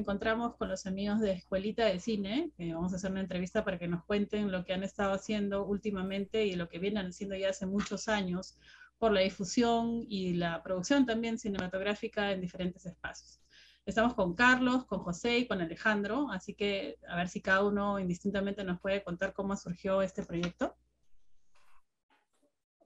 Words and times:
encontramos 0.00 0.56
con 0.56 0.68
los 0.68 0.86
amigos 0.86 1.20
de 1.20 1.32
Escuelita 1.32 1.84
de 1.84 2.00
Cine, 2.00 2.50
que 2.56 2.74
vamos 2.74 2.92
a 2.92 2.96
hacer 2.96 3.10
una 3.10 3.20
entrevista 3.20 3.64
para 3.64 3.78
que 3.78 3.86
nos 3.86 4.04
cuenten 4.04 4.50
lo 4.50 4.64
que 4.64 4.72
han 4.72 4.82
estado 4.82 5.12
haciendo 5.12 5.64
últimamente 5.64 6.44
y 6.44 6.56
lo 6.56 6.68
que 6.68 6.78
vienen 6.78 7.06
haciendo 7.06 7.36
ya 7.36 7.50
hace 7.50 7.66
muchos 7.66 8.08
años 8.08 8.56
por 8.98 9.12
la 9.12 9.20
difusión 9.20 10.04
y 10.08 10.34
la 10.34 10.62
producción 10.62 11.06
también 11.06 11.38
cinematográfica 11.38 12.32
en 12.32 12.40
diferentes 12.40 12.84
espacios. 12.86 13.40
Estamos 13.86 14.14
con 14.14 14.34
Carlos, 14.34 14.84
con 14.84 15.00
José 15.00 15.38
y 15.38 15.46
con 15.46 15.60
Alejandro, 15.60 16.30
así 16.30 16.54
que 16.54 16.98
a 17.08 17.16
ver 17.16 17.28
si 17.28 17.40
cada 17.40 17.64
uno 17.64 17.98
indistintamente 17.98 18.64
nos 18.64 18.80
puede 18.80 19.02
contar 19.02 19.32
cómo 19.32 19.56
surgió 19.56 20.02
este 20.02 20.22
proyecto. 20.22 20.76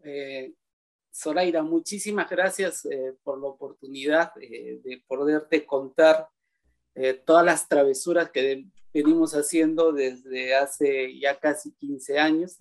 Eh, 0.02 0.54
Zoraida, 1.12 1.62
muchísimas 1.62 2.28
gracias 2.28 2.84
eh, 2.86 3.14
por 3.22 3.40
la 3.40 3.46
oportunidad 3.48 4.32
eh, 4.40 4.80
de 4.82 5.02
poderte 5.06 5.64
contar 5.64 6.28
eh, 6.94 7.14
todas 7.14 7.44
las 7.44 7.68
travesuras 7.68 8.30
que 8.30 8.66
venimos 8.92 9.32
haciendo 9.34 9.92
desde 9.92 10.54
hace 10.54 11.18
ya 11.18 11.38
casi 11.38 11.72
15 11.72 12.18
años. 12.18 12.56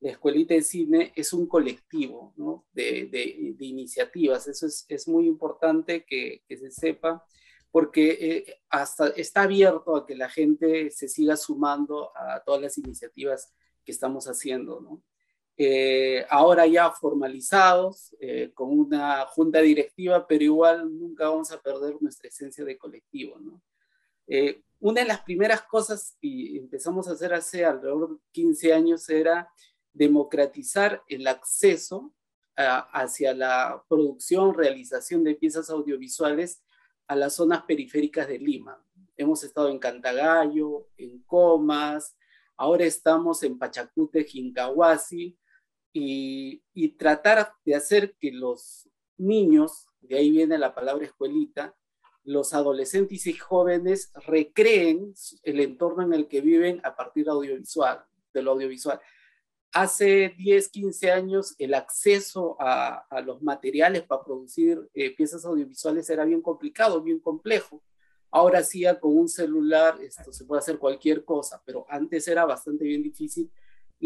La 0.00 0.10
Escuelita 0.10 0.54
de 0.54 0.62
Cine 0.62 1.12
es 1.16 1.32
un 1.32 1.46
colectivo 1.46 2.34
de, 2.72 3.56
iniciativas, 3.58 4.46
eso 4.48 4.66
es, 4.66 4.84
es 4.88 5.08
muy 5.08 5.26
importante 5.26 6.04
que, 6.04 6.42
se 6.48 6.70
sepa, 6.70 7.24
porque 7.70 8.58
hasta 8.68 9.08
está 9.08 9.42
abierto 9.42 9.96
a 9.96 10.06
que 10.06 10.14
la 10.14 10.28
gente 10.28 10.90
se 10.90 11.08
siga 11.08 11.36
sumando 11.36 12.12
a 12.16 12.42
todas 12.44 12.60
las 12.60 12.76
iniciativas 12.76 13.52
que 13.84 13.92
estamos 13.92 14.26
haciendo. 14.26 15.02
Eh, 15.56 16.26
ahora 16.30 16.66
ya 16.66 16.90
formalizados, 16.90 18.14
eh, 18.18 18.50
con 18.54 18.76
una 18.76 19.24
junta 19.26 19.60
directiva, 19.60 20.26
pero 20.26 20.42
igual 20.42 20.98
nunca 20.98 21.28
vamos 21.28 21.52
a 21.52 21.60
perder 21.60 21.96
nuestra 22.00 22.28
esencia 22.28 22.64
de 22.64 22.76
colectivo. 22.76 23.38
¿no? 23.38 23.62
Eh, 24.26 24.62
una 24.80 25.02
de 25.02 25.06
las 25.06 25.20
primeras 25.20 25.62
cosas 25.62 26.16
que 26.20 26.56
empezamos 26.56 27.06
a 27.06 27.12
hacer 27.12 27.32
hace 27.32 27.64
alrededor 27.64 28.10
de 28.10 28.16
15 28.32 28.72
años 28.72 29.08
era 29.08 29.48
democratizar 29.92 31.02
el 31.08 31.26
acceso 31.28 32.12
a, 32.56 32.78
hacia 33.00 33.32
la 33.32 33.84
producción, 33.88 34.54
realización 34.54 35.22
de 35.22 35.36
piezas 35.36 35.70
audiovisuales 35.70 36.64
a 37.06 37.14
las 37.14 37.34
zonas 37.34 37.62
periféricas 37.62 38.26
de 38.26 38.38
Lima. 38.40 38.84
Hemos 39.16 39.44
estado 39.44 39.68
en 39.68 39.78
Cantagallo, 39.78 40.88
en 40.96 41.20
Comas, 41.22 42.16
ahora 42.56 42.84
estamos 42.84 43.44
en 43.44 43.56
Pachacute, 43.56 44.24
Jincahuasi, 44.24 45.38
y, 45.94 46.88
tratar 46.98 47.52
de 47.64 47.74
hacer 47.74 48.14
que 48.20 48.32
los 48.32 48.88
niños, 49.16 49.86
de 50.00 50.18
ahí 50.18 50.30
viene 50.30 50.58
la 50.58 50.74
palabra 50.74 51.04
escuelita, 51.06 51.74
los 52.24 52.52
adolescentes 52.52 53.26
y 53.26 53.34
jóvenes 53.34 54.10
recreen 54.26 55.14
el 55.42 55.60
entorno 55.60 56.02
en 56.02 56.12
el 56.12 56.26
que 56.26 56.40
viven 56.40 56.80
a 56.84 56.96
partir 56.96 57.26
de 57.26 57.30
audiovisual, 57.30 58.04
de 58.32 58.42
lo 58.42 58.52
audiovisual. 58.52 59.00
Hace 59.72 60.34
10, 60.36 60.68
15 60.68 61.10
años 61.10 61.54
el 61.58 61.74
acceso 61.74 62.56
a, 62.60 63.06
a 63.08 63.20
los 63.20 63.42
materiales 63.42 64.02
para 64.02 64.24
producir 64.24 64.88
eh, 64.94 65.14
piezas 65.14 65.44
audiovisuales 65.44 66.08
era 66.10 66.24
bien 66.24 66.40
complicado, 66.40 67.02
bien 67.02 67.20
complejo. 67.20 67.82
Ahora 68.30 68.62
sí, 68.64 68.84
con 69.00 69.16
un 69.16 69.28
celular 69.28 69.98
esto 70.02 70.32
se 70.32 70.44
puede 70.44 70.60
hacer 70.60 70.78
cualquier 70.78 71.24
cosa, 71.24 71.62
pero 71.64 71.86
antes 71.88 72.26
era 72.26 72.44
bastante 72.44 72.84
bien 72.84 73.02
difícil 73.02 73.50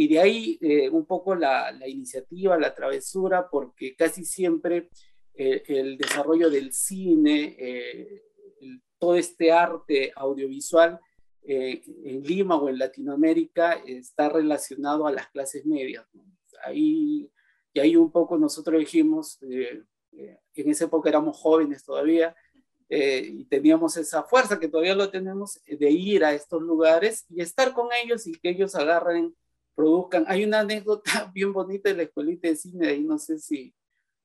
y 0.01 0.07
de 0.07 0.21
ahí 0.21 0.59
eh, 0.61 0.89
un 0.89 1.05
poco 1.07 1.35
la, 1.35 1.73
la, 1.73 1.89
iniciativa, 1.89 2.57
la 2.57 2.73
travesura, 2.73 3.49
porque 3.51 3.97
casi 3.97 4.25
siempre 4.25 4.91
eh, 5.35 5.65
el 5.67 5.99
desarrollo 5.99 6.51
del 6.51 6.73
cine, 6.73 7.57
eh, 7.59 8.23
el, 8.61 8.81
todo 8.97 9.17
este 9.17 9.51
arte 9.51 10.13
audiovisual 10.15 11.01
eh, 11.43 11.83
en 12.05 12.23
Lima 12.23 12.55
o 12.55 12.69
en 12.69 12.79
Latinoamérica 12.79 13.73
está 13.85 14.29
relacionado 14.29 15.05
a 15.05 15.11
las 15.11 15.27
clases 15.31 15.67
medias. 15.67 16.07
¿no? 16.13 16.23
Ahí, 16.65 17.29
y 17.73 17.81
ahí 17.81 17.97
un 17.97 18.13
poco 18.13 18.39
nosotros 18.39 18.79
dijimos, 18.79 19.41
en 19.43 20.71
esa 20.71 20.85
época 20.85 21.09
éramos 21.09 21.37
jóvenes 21.39 21.85
todavía, 21.85 22.37
y 22.89 23.45
teníamos 23.47 23.97
esa 23.97 24.23
fuerza 24.23 24.61
que 24.61 24.69
todavía 24.69 24.95
lo 24.95 25.11
tenemos 25.11 25.61
de 25.67 25.91
ir 25.91 26.25
a 26.25 26.35
estos 26.35 26.63
lugares 26.63 27.27
y 27.29 27.41
estar 27.41 27.73
con 27.73 27.89
ellos 28.05 28.29
y 28.29 28.39
que 28.39 28.51
ellos 28.51 28.77
agarren 28.77 29.35
Hay 30.27 30.45
una 30.45 30.61
anécdota 30.61 31.31
bien 31.35 31.53
bonita 31.53 31.91
de 31.91 31.97
la 31.97 32.03
escuelita 32.05 32.49
de 32.49 32.57
cine, 32.57 32.89
ahí 32.89 33.03
no 33.03 33.19
sé 33.19 33.39
si 33.39 33.73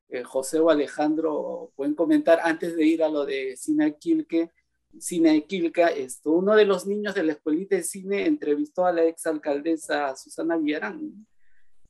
eh, 0.09 0.23
José 0.23 0.59
o 0.59 0.69
Alejandro 0.69 1.71
pueden 1.75 1.93
comentar 1.93 2.39
antes 2.43 2.75
de 2.75 2.85
ir 2.85 3.03
a 3.03 3.09
lo 3.09 3.25
de 3.25 3.55
Cine 3.57 3.95
Quilque. 3.97 4.51
Cine 4.99 5.45
Quilca, 5.45 5.87
esto, 5.87 6.31
uno 6.31 6.55
de 6.55 6.65
los 6.65 6.85
niños 6.85 7.15
de 7.15 7.23
la 7.23 7.33
escuelita 7.33 7.75
de 7.75 7.83
cine 7.83 8.27
entrevistó 8.27 8.85
a 8.85 8.91
la 8.91 9.05
ex 9.05 9.25
alcaldesa 9.25 10.15
Susana 10.15 10.57
Villarán, 10.57 11.25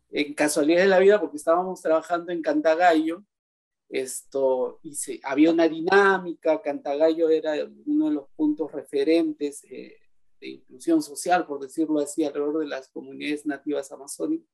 en 0.10 0.34
casualidad 0.34 0.84
de 0.84 0.88
la 0.88 1.00
vida, 1.00 1.20
porque 1.20 1.36
estábamos 1.36 1.82
trabajando 1.82 2.32
en 2.32 2.42
Cantagallo, 2.42 3.26
esto, 3.90 4.80
y 4.84 4.96
se, 4.96 5.20
había 5.24 5.52
una 5.52 5.68
dinámica, 5.68 6.62
Cantagallo 6.62 7.30
era 7.30 7.56
uno 7.86 8.08
de 8.08 8.16
los 8.16 8.30
puntos 8.38 8.72
referentes 8.72 9.66
eh, 9.70 9.98
de 10.44 10.50
inclusión 10.50 11.02
social, 11.02 11.46
por 11.46 11.62
decirlo 11.62 12.00
así, 12.00 12.24
alrededor 12.26 12.60
de 12.60 12.68
las 12.68 12.90
comunidades 12.90 13.46
nativas 13.46 13.92
amazónicas. 13.94 14.50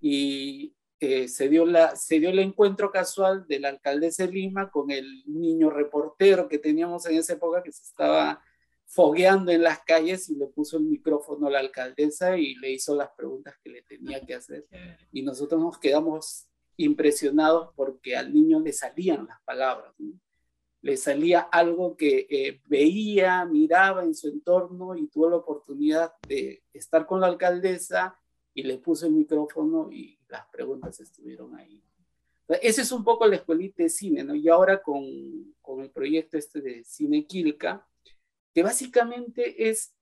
Y 0.00 0.74
eh, 0.98 1.28
se, 1.28 1.48
dio 1.48 1.64
la, 1.64 1.94
se 1.94 2.18
dio 2.18 2.30
el 2.30 2.40
encuentro 2.40 2.90
casual 2.90 3.46
de 3.46 3.60
la 3.60 3.68
alcaldesa 3.68 4.26
de 4.26 4.32
Lima 4.32 4.68
con 4.70 4.90
el 4.90 5.22
niño 5.26 5.70
reportero 5.70 6.48
que 6.48 6.58
teníamos 6.58 7.06
en 7.06 7.18
esa 7.18 7.34
época 7.34 7.62
que 7.62 7.70
se 7.70 7.84
estaba 7.84 8.42
fogueando 8.84 9.52
en 9.52 9.62
las 9.62 9.80
calles 9.84 10.28
y 10.28 10.36
le 10.36 10.46
puso 10.46 10.76
el 10.78 10.84
micrófono 10.84 11.46
a 11.46 11.50
la 11.50 11.60
alcaldesa 11.60 12.36
y 12.36 12.56
le 12.56 12.72
hizo 12.72 12.96
las 12.96 13.10
preguntas 13.16 13.54
que 13.62 13.70
le 13.70 13.82
tenía 13.82 14.20
que 14.24 14.34
hacer. 14.34 14.66
Y 15.12 15.22
nosotros 15.22 15.60
nos 15.60 15.78
quedamos 15.78 16.48
impresionados 16.76 17.70
porque 17.76 18.16
al 18.16 18.34
niño 18.34 18.58
le 18.58 18.72
salían 18.72 19.26
las 19.26 19.40
palabras. 19.44 19.94
¿no? 19.98 20.18
Le 20.86 20.96
salía 20.96 21.40
algo 21.40 21.96
que 21.96 22.28
eh, 22.30 22.62
veía, 22.66 23.44
miraba 23.44 24.04
en 24.04 24.14
su 24.14 24.28
entorno 24.28 24.94
y 24.94 25.08
tuvo 25.08 25.28
la 25.28 25.34
oportunidad 25.34 26.12
de 26.28 26.62
estar 26.72 27.06
con 27.06 27.20
la 27.20 27.26
alcaldesa 27.26 28.16
y 28.54 28.62
le 28.62 28.78
puso 28.78 29.06
el 29.06 29.12
micrófono 29.12 29.90
y 29.90 30.16
las 30.28 30.46
preguntas 30.46 31.00
estuvieron 31.00 31.56
ahí. 31.56 31.82
Ese 32.62 32.82
es 32.82 32.92
un 32.92 33.02
poco 33.02 33.26
la 33.26 33.34
escuelita 33.34 33.82
de 33.82 33.88
cine, 33.88 34.22
¿no? 34.22 34.36
Y 34.36 34.48
ahora 34.48 34.80
con, 34.80 35.56
con 35.60 35.80
el 35.80 35.90
proyecto 35.90 36.38
este 36.38 36.60
de 36.60 36.84
Cine 36.84 37.26
Quilca, 37.26 37.84
que 38.54 38.62
básicamente 38.62 39.68
es, 39.68 39.92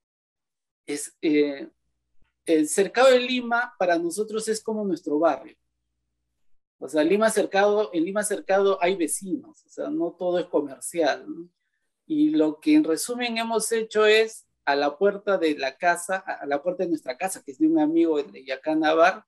es 0.85 1.17
eh, 1.23 1.67
el 2.45 2.69
cercado 2.69 3.11
de 3.11 3.21
Lima 3.21 3.73
para 3.79 3.99
nosotros 3.99 4.47
es 4.49 4.63
como 4.63 4.85
nuestro 4.85 5.19
barrio. 5.19 5.57
O 6.79 6.89
sea, 6.89 7.05
Lima 7.05 7.31
Cercado, 7.31 7.91
en 7.93 8.05
Lima 8.05 8.25
Cercado 8.25 8.79
hay 8.83 8.97
vecinos, 8.97 9.65
o 9.65 9.69
sea, 9.69 9.89
no 9.91 10.13
todo 10.19 10.39
es 10.39 10.47
comercial. 10.47 11.25
¿no? 11.29 11.49
Y 12.07 12.31
lo 12.31 12.61
que 12.61 12.75
en 12.75 12.85
resumen 12.85 13.39
hemos 13.39 13.73
hecho 13.73 14.07
es 14.07 14.47
a 14.65 14.77
la 14.77 14.99
puerta 14.99 15.39
de 15.39 15.57
la 15.57 15.77
casa, 15.77 16.17
a 16.17 16.47
la 16.47 16.63
puerta 16.63 16.85
de 16.85 16.91
nuestra 16.91 17.17
casa, 17.17 17.43
que 17.43 17.53
es 17.53 17.59
de 17.59 17.67
un 17.67 17.79
amigo 17.79 18.23
de 18.23 18.45
Yacán 18.45 18.81
Navar, 18.81 19.25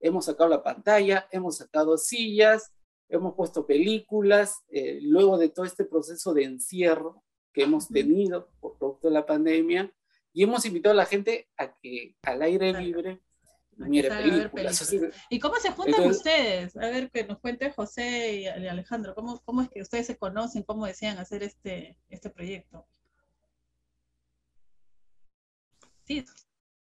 hemos 0.00 0.26
sacado 0.26 0.50
la 0.50 0.62
pantalla, 0.62 1.26
hemos 1.30 1.56
sacado 1.56 1.96
sillas, 1.96 2.72
hemos 3.08 3.34
puesto 3.34 3.66
películas, 3.66 4.62
eh, 4.68 4.98
luego 5.02 5.38
de 5.38 5.48
todo 5.48 5.64
este 5.64 5.84
proceso 5.84 6.34
de 6.34 6.44
encierro 6.44 7.22
que 7.52 7.62
hemos 7.62 7.88
tenido 7.88 8.50
por 8.60 8.78
producto 8.78 9.08
de 9.08 9.14
la 9.14 9.26
pandemia, 9.26 9.92
y 10.32 10.42
hemos 10.42 10.66
invitado 10.66 10.92
a 10.92 10.96
la 10.96 11.06
gente 11.06 11.48
a 11.56 11.74
que 11.76 12.16
al 12.22 12.42
aire 12.42 12.72
libre 12.72 13.22
Mire, 13.76 14.08
películas. 14.08 14.94
¿Y 15.28 15.38
cómo 15.38 15.56
se 15.56 15.70
juntan 15.70 15.94
Entonces, 15.94 16.16
ustedes? 16.18 16.76
A 16.76 16.90
ver, 16.90 17.10
que 17.10 17.24
nos 17.24 17.38
cuente 17.38 17.70
José 17.70 18.32
y 18.32 18.46
Alejandro, 18.46 19.14
¿cómo, 19.14 19.40
¿cómo 19.44 19.62
es 19.62 19.68
que 19.68 19.82
ustedes 19.82 20.06
se 20.06 20.16
conocen? 20.16 20.62
¿Cómo 20.62 20.86
desean 20.86 21.18
hacer 21.18 21.42
este, 21.42 21.96
este 22.08 22.30
proyecto? 22.30 22.86
Sí. 26.04 26.24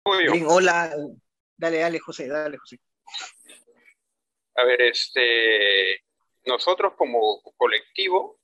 Bien, 0.05 0.47
hola, 0.49 0.95
dale, 1.57 1.79
dale, 1.79 1.99
José, 1.99 2.29
dale, 2.29 2.59
José. 2.59 2.81
A 4.57 4.65
ver, 4.65 4.83
este, 4.83 6.03
nosotros 6.45 6.95
como 6.97 7.41
colectivo, 7.57 8.39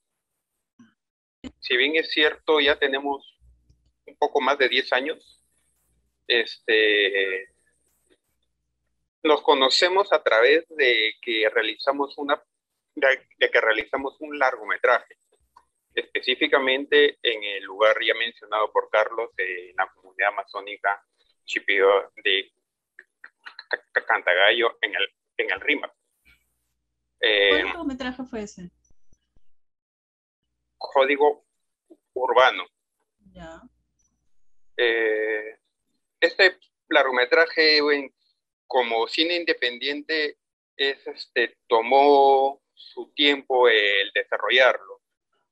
si 1.59 1.77
bien 1.77 1.95
es 1.95 2.11
cierto, 2.11 2.59
ya 2.59 2.79
tenemos 2.79 3.39
un 4.05 4.15
poco 4.17 4.41
más 4.41 4.57
de 4.57 4.69
10 4.69 4.93
años, 4.93 5.43
este, 6.27 7.49
nos 9.29 9.43
conocemos 9.43 10.11
a 10.11 10.23
través 10.23 10.67
de 10.69 11.13
que 11.21 11.47
realizamos 11.53 12.17
una 12.17 12.41
de, 12.95 13.27
que 13.37 13.61
realizamos 13.61 14.19
un 14.21 14.39
largometraje, 14.39 15.17
específicamente 15.93 17.19
en 17.21 17.43
el 17.43 17.63
lugar 17.63 17.95
ya 18.03 18.15
mencionado 18.15 18.71
por 18.71 18.89
Carlos, 18.89 19.29
en 19.37 19.75
la 19.75 19.87
comunidad 19.93 20.29
amazónica 20.29 21.05
Chipío 21.45 22.11
de 22.23 22.51
Cantagallo, 24.07 24.79
en 24.81 24.95
el, 24.95 25.07
en 25.37 25.51
el 25.51 25.61
RIMA. 25.61 25.93
Eh, 27.21 27.49
¿Cuál 27.49 27.65
largometraje 27.65 28.23
fue 28.23 28.41
ese? 28.41 28.71
Código 30.75 31.45
Urbano. 32.13 32.65
Ya. 33.31 33.61
este 34.75 36.57
largometraje, 36.87 37.79
como 38.69 39.07
cine 39.07 39.35
independiente, 39.35 40.37
es, 40.77 41.05
este, 41.07 41.57
tomó 41.67 42.61
su 42.75 43.11
tiempo 43.15 43.67
el 43.67 44.11
desarrollarlo, 44.13 45.01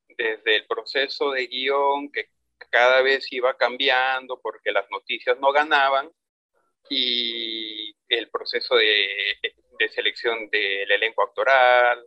desde 0.10 0.56
el 0.56 0.68
proceso 0.68 1.32
de 1.32 1.48
guion 1.48 2.12
que 2.12 2.30
cada 2.70 3.02
vez 3.02 3.28
iba 3.32 3.58
cambiando 3.58 4.40
porque 4.40 4.72
las 4.72 4.90
noticias 4.92 5.38
no 5.40 5.52
ganaban 5.52 6.12
y 6.90 7.96
el 8.08 8.30
proceso 8.30 8.76
de, 8.76 9.40
selección 9.90 10.50
del 10.52 10.92
elenco 10.92 11.24
actoral, 11.24 12.06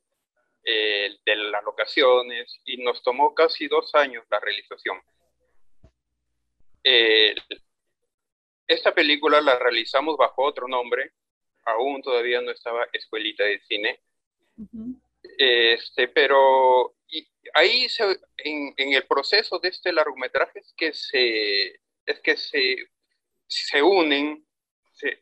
de 0.62 1.37
las 1.37 1.65
locaciones, 1.65 2.61
y 2.65 2.77
nos 2.77 3.03
tomó 3.03 3.35
casi 3.35 3.67
dos 3.67 3.93
años 3.95 4.25
la 4.31 4.39
realización. 4.39 5.01
Esta 8.71 8.95
película 8.95 9.41
la 9.41 9.59
realizamos 9.59 10.17
bajo 10.17 10.45
otro 10.45 10.69
nombre, 10.69 11.13
aún 11.65 12.01
todavía 12.03 12.41
no 12.41 12.53
estaba 12.53 12.87
Escuelita 12.93 13.43
de 13.43 13.61
Cine, 13.63 14.01
este, 15.37 16.07
pero 16.07 16.95
ahí 17.55 17.89
en, 18.39 18.75
el 18.77 19.07
proceso 19.09 19.59
de 19.59 19.71
este 19.71 19.93
largometraje 19.93 20.61
es 20.61 20.73
que 20.77 20.93
se, 20.93 21.81
es 22.07 22.21
que 22.23 22.37
se, 22.37 22.77
se 23.49 23.83
unen 23.83 24.47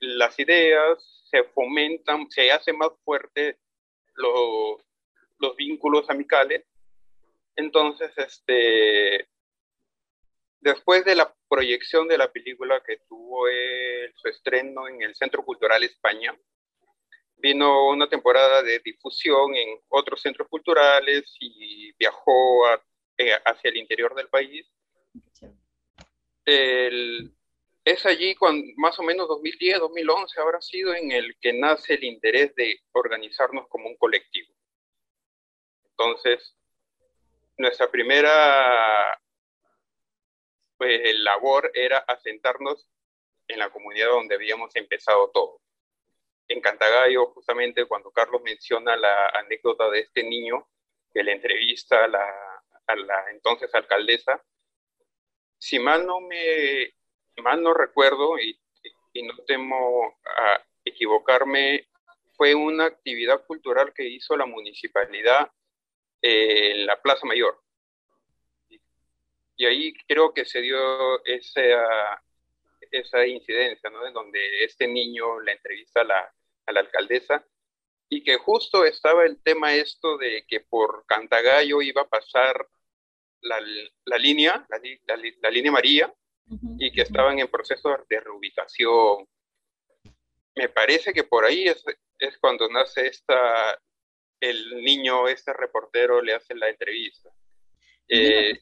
las 0.00 0.38
ideas, 0.38 1.24
se 1.30 1.44
fomentan, 1.44 2.30
se 2.30 2.52
hace 2.52 2.74
más 2.74 2.90
fuerte 3.02 3.58
los, 4.14 4.82
los 5.38 5.56
vínculos 5.56 6.10
amicales. 6.10 6.66
Entonces, 7.56 8.12
este, 8.18 9.26
después 10.60 11.04
de 11.04 11.14
la 11.14 11.34
proyección 11.48 12.08
de 12.08 12.18
la 12.18 12.30
película 12.30 12.82
que 12.86 12.98
tuvo 13.08 13.46
su 14.14 14.28
estreno 14.28 14.88
en 14.88 15.02
el 15.02 15.14
Centro 15.14 15.44
Cultural 15.44 15.82
España, 15.84 16.36
vino 17.36 17.88
una 17.88 18.08
temporada 18.08 18.62
de 18.62 18.80
difusión 18.80 19.54
en 19.54 19.78
otros 19.88 20.20
centros 20.20 20.48
culturales 20.48 21.24
y 21.40 21.92
viajó 21.92 22.68
eh, 23.16 23.32
hacia 23.44 23.70
el 23.70 23.76
interior 23.76 24.14
del 24.14 24.28
país. 24.28 24.66
es 26.44 28.06
allí, 28.06 28.34
cuando, 28.34 28.66
más 28.76 28.98
o 28.98 29.02
menos 29.02 29.28
2010, 29.28 29.78
2011 29.80 30.40
habrá 30.40 30.60
sido 30.60 30.94
en 30.94 31.12
el 31.12 31.36
que 31.40 31.52
nace 31.52 31.94
el 31.94 32.04
interés 32.04 32.54
de 32.54 32.80
organizarnos 32.92 33.68
como 33.68 33.88
un 33.88 33.96
colectivo. 33.96 34.52
Entonces, 35.90 36.56
nuestra 37.56 37.90
primera 37.90 39.20
pues, 40.78 41.00
labor 41.18 41.70
era 41.74 41.98
asentarnos 41.98 42.88
en 43.48 43.58
la 43.58 43.70
comunidad 43.70 44.08
donde 44.08 44.36
habíamos 44.36 44.74
empezado 44.76 45.30
todo 45.30 45.60
en 46.48 46.60
Cantagallo, 46.60 47.26
justamente 47.26 47.84
cuando 47.84 48.10
Carlos 48.10 48.42
menciona 48.42 48.96
la 48.96 49.28
anécdota 49.28 49.90
de 49.90 50.00
este 50.00 50.22
niño 50.22 50.66
que 51.12 51.22
le 51.22 51.32
entrevista 51.32 52.04
a 52.04 52.08
la, 52.08 53.24
entonces 53.30 53.74
alcaldesa, 53.74 54.42
si 55.58 55.78
mal 55.78 56.06
no 56.06 56.20
me 56.20 56.94
mal 57.42 57.62
no 57.62 57.74
recuerdo 57.74 58.38
y, 58.38 58.58
no 59.20 59.36
temo 59.46 60.16
a 60.24 60.64
equivocarme, 60.84 61.88
fue 62.36 62.54
una 62.54 62.84
actividad 62.84 63.44
cultural 63.46 63.92
que 63.92 64.04
hizo 64.04 64.36
la 64.36 64.46
municipalidad 64.46 65.50
en 66.22 66.86
la 66.86 67.02
Plaza 67.02 67.26
Mayor. 67.26 67.60
Y 69.58 69.66
ahí 69.66 69.92
creo 70.06 70.32
que 70.32 70.44
se 70.44 70.60
dio 70.62 71.22
esa, 71.24 72.22
esa 72.92 73.26
incidencia, 73.26 73.90
¿no? 73.90 74.06
En 74.06 74.14
donde 74.14 74.64
este 74.64 74.86
niño 74.86 75.40
le 75.40 75.52
entrevista 75.52 76.02
a 76.02 76.04
la, 76.04 76.34
a 76.66 76.72
la 76.72 76.80
alcaldesa, 76.80 77.44
y 78.08 78.22
que 78.22 78.36
justo 78.36 78.84
estaba 78.84 79.24
el 79.24 79.42
tema 79.42 79.74
esto 79.74 80.16
de 80.16 80.44
que 80.46 80.60
por 80.60 81.04
Cantagallo 81.06 81.82
iba 81.82 82.02
a 82.02 82.08
pasar 82.08 82.68
la, 83.40 83.60
la 84.04 84.16
línea, 84.16 84.64
la, 84.70 84.80
la, 85.42 85.50
línea 85.50 85.72
María, 85.72 86.14
y 86.78 86.92
que 86.92 87.02
estaban 87.02 87.40
en 87.40 87.48
proceso 87.48 87.94
de 88.08 88.20
reubicación. 88.20 89.28
Me 90.54 90.68
parece 90.68 91.12
que 91.12 91.24
por 91.24 91.44
ahí 91.44 91.64
es, 91.64 91.84
es 92.20 92.38
cuando 92.38 92.68
nace 92.68 93.08
esta, 93.08 93.76
el 94.40 94.82
niño, 94.84 95.26
este 95.26 95.52
reportero 95.52 96.22
le 96.22 96.34
hace 96.34 96.54
la 96.54 96.68
entrevista. 96.68 97.28
Eh, 98.08 98.58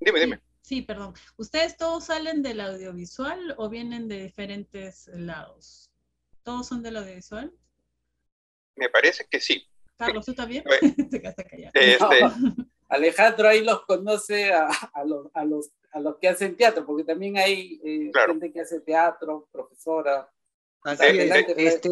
dime, 0.00 0.20
dime. 0.20 0.40
Sí, 0.62 0.82
perdón. 0.82 1.14
¿Ustedes 1.36 1.76
todos 1.76 2.04
salen 2.04 2.42
del 2.42 2.60
audiovisual 2.60 3.54
o 3.58 3.68
vienen 3.68 4.08
de 4.08 4.22
diferentes 4.22 5.08
lados? 5.08 5.90
¿Todos 6.42 6.68
son 6.68 6.82
de 6.82 6.90
lo 6.90 7.00
audiovisual? 7.00 7.52
Me 8.76 8.88
parece 8.88 9.26
que 9.30 9.40
sí. 9.40 9.66
Carlos, 9.96 10.26
¿tú 10.26 10.34
también? 10.34 10.64
este... 11.74 12.20
Alejandro 12.90 13.48
ahí 13.48 13.62
los 13.62 13.82
conoce 13.82 14.52
a, 14.52 14.68
los, 15.04 15.28
a, 15.32 15.44
los, 15.44 15.70
a 15.92 16.00
los 16.00 16.16
que 16.18 16.28
hacen 16.28 16.56
teatro, 16.56 16.84
porque 16.84 17.04
también 17.04 17.36
hay 17.38 17.80
eh, 17.84 18.10
gente 18.26 18.52
que 18.52 18.60
hace 18.60 18.80
teatro, 18.80 19.48
profesora. 19.52 20.28
Así 20.82 21.04
este, 21.06 21.90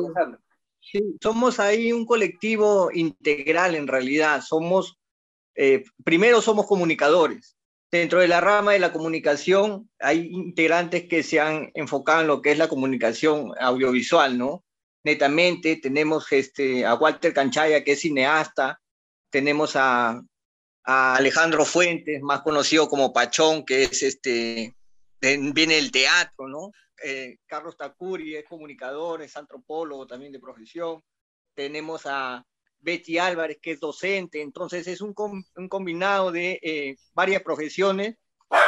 sí, 0.80 1.16
somos 1.22 1.60
ahí 1.60 1.92
un 1.92 2.04
colectivo 2.04 2.90
integral 2.92 3.76
en 3.76 3.86
realidad. 3.86 4.40
Somos, 4.40 4.98
eh, 5.54 5.84
primero 6.04 6.42
somos 6.42 6.66
comunicadores. 6.66 7.57
Dentro 7.90 8.20
de 8.20 8.28
la 8.28 8.40
rama 8.40 8.72
de 8.72 8.78
la 8.78 8.92
comunicación 8.92 9.90
hay 9.98 10.26
integrantes 10.26 11.08
que 11.08 11.22
se 11.22 11.40
han 11.40 11.70
enfocado 11.74 12.20
en 12.20 12.26
lo 12.26 12.42
que 12.42 12.52
es 12.52 12.58
la 12.58 12.68
comunicación 12.68 13.52
audiovisual, 13.58 14.36
¿no? 14.36 14.64
Netamente 15.04 15.76
tenemos 15.76 16.30
este, 16.32 16.84
a 16.84 16.94
Walter 16.94 17.32
Canchaya, 17.32 17.82
que 17.82 17.92
es 17.92 18.00
cineasta, 18.00 18.78
tenemos 19.30 19.74
a, 19.76 20.20
Alejandro 20.84 21.66
Fuentes, 21.66 22.22
más 22.22 22.40
conocido 22.40 22.88
como 22.88 23.12
Pachón, 23.12 23.66
que 23.66 23.84
es 23.84 24.02
este, 24.02 24.74
viene 25.20 25.74
del 25.74 25.92
teatro, 25.92 26.48
¿no? 26.48 26.72
Eh, 27.04 27.36
Carlos 27.46 27.76
Tacuri 27.76 28.36
es 28.36 28.44
comunicador, 28.46 29.20
es 29.20 29.36
antropólogo 29.36 30.06
también 30.06 30.32
de 30.32 30.40
profesión. 30.40 31.02
Tenemos 31.54 32.06
a 32.06 32.42
Betty 32.80 33.18
Álvarez, 33.18 33.58
que 33.60 33.72
es 33.72 33.80
docente, 33.80 34.42
entonces 34.42 34.86
es 34.86 35.00
un, 35.00 35.14
combinado 35.68 36.32
de 36.32 36.58
eh, 36.62 36.96
varias 37.14 37.42
profesiones 37.42 38.16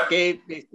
que 0.08 0.42
este, 0.48 0.68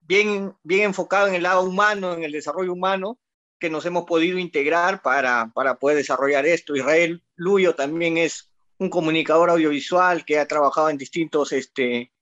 bien, 0.00 0.54
bien 0.62 0.82
enfocado 0.82 1.28
en 1.28 1.34
el 1.34 1.42
lado 1.42 1.62
humano, 1.62 2.14
en 2.14 2.22
el 2.22 2.32
desarrollo 2.32 2.72
humano, 2.72 3.18
que 3.58 3.70
nos 3.70 3.84
hemos 3.86 4.04
podido 4.04 4.38
integrar 4.38 5.02
para, 5.02 5.50
para 5.54 5.78
poder 5.78 5.96
desarrollar 5.96 6.46
esto. 6.46 6.76
Israel 6.76 7.22
Luyo 7.36 7.74
también 7.74 8.18
es 8.18 8.50
un 8.78 8.90
comunicador 8.90 9.50
audiovisual 9.50 10.24
que 10.24 10.38
ha 10.38 10.46
trabajado 10.46 10.90
en 10.90 10.98
distintos 10.98 11.52
este, 11.52 12.12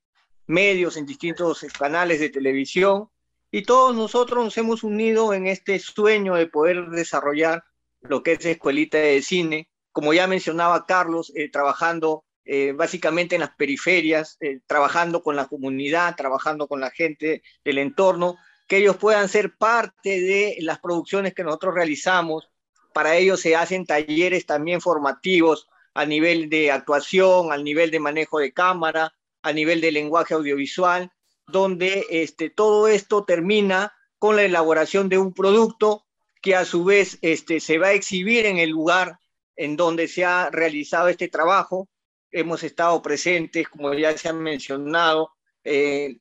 medios, 0.47 0.97
en 0.97 1.05
distintos 1.05 1.65
canales 1.77 2.19
de 2.19 2.29
televisión, 2.29 3.09
y 3.51 3.63
todos 3.63 3.95
nosotros 3.95 4.43
nos 4.43 4.57
hemos 4.57 4.83
unido 4.83 5.33
en 5.33 5.47
este 5.47 5.79
sueño 5.79 6.35
de 6.35 6.47
poder 6.47 6.89
desarrollar 6.89 7.63
lo 8.01 8.21
que 8.23 8.33
es 8.33 8.45
Escuelita 8.45 8.97
de 8.97 9.21
Cine, 9.21 9.69
como 9.95 10.13
ya 10.13 10.27
mencionaba 10.27 10.85
Carlos, 10.85 11.31
eh, 11.37 11.49
trabajando 11.49 12.25
eh, 12.43 12.73
básicamente 12.73 13.35
en 13.35 13.41
las 13.41 13.55
periferias, 13.55 14.35
eh, 14.41 14.59
trabajando 14.67 15.23
con 15.23 15.37
la 15.37 15.47
comunidad, 15.47 16.17
trabajando 16.17 16.67
con 16.67 16.81
la 16.81 16.91
gente 16.91 17.43
del 17.63 17.77
entorno, 17.77 18.35
que 18.67 18.75
ellos 18.75 18.97
puedan 18.97 19.29
ser 19.29 19.55
parte 19.55 20.19
de 20.19 20.57
las 20.59 20.79
producciones 20.79 21.33
que 21.33 21.45
nosotros 21.45 21.75
realizamos. 21.75 22.49
Para 22.93 23.15
ello 23.15 23.37
se 23.37 23.55
hacen 23.55 23.85
talleres 23.85 24.45
también 24.45 24.81
formativos 24.81 25.69
a 25.93 26.05
nivel 26.05 26.49
de 26.49 26.71
actuación, 26.71 27.53
al 27.53 27.63
nivel 27.63 27.89
de 27.89 28.01
manejo 28.01 28.39
de 28.39 28.51
cámara, 28.51 29.13
a 29.43 29.53
nivel 29.53 29.79
de 29.79 29.93
lenguaje 29.93 30.33
audiovisual, 30.33 31.09
donde 31.47 32.05
este, 32.09 32.49
todo 32.49 32.89
esto 32.89 33.23
termina 33.23 33.93
con 34.19 34.35
la 34.35 34.43
elaboración 34.43 35.07
de 35.07 35.19
un 35.19 35.33
producto 35.33 36.05
que 36.41 36.53
a 36.53 36.65
su 36.65 36.83
vez 36.83 37.17
este, 37.21 37.61
se 37.61 37.77
va 37.77 37.87
a 37.87 37.93
exhibir 37.93 38.45
en 38.45 38.57
el 38.57 38.71
lugar 38.71 39.19
en 39.55 39.75
donde 39.77 40.07
se 40.07 40.25
ha 40.25 40.49
realizado 40.49 41.07
este 41.07 41.27
trabajo. 41.27 41.87
Hemos 42.31 42.63
estado 42.63 43.01
presentes, 43.01 43.67
como 43.69 43.93
ya 43.93 44.17
se 44.17 44.29
ha 44.29 44.33
mencionado, 44.33 45.31
eh, 45.63 46.17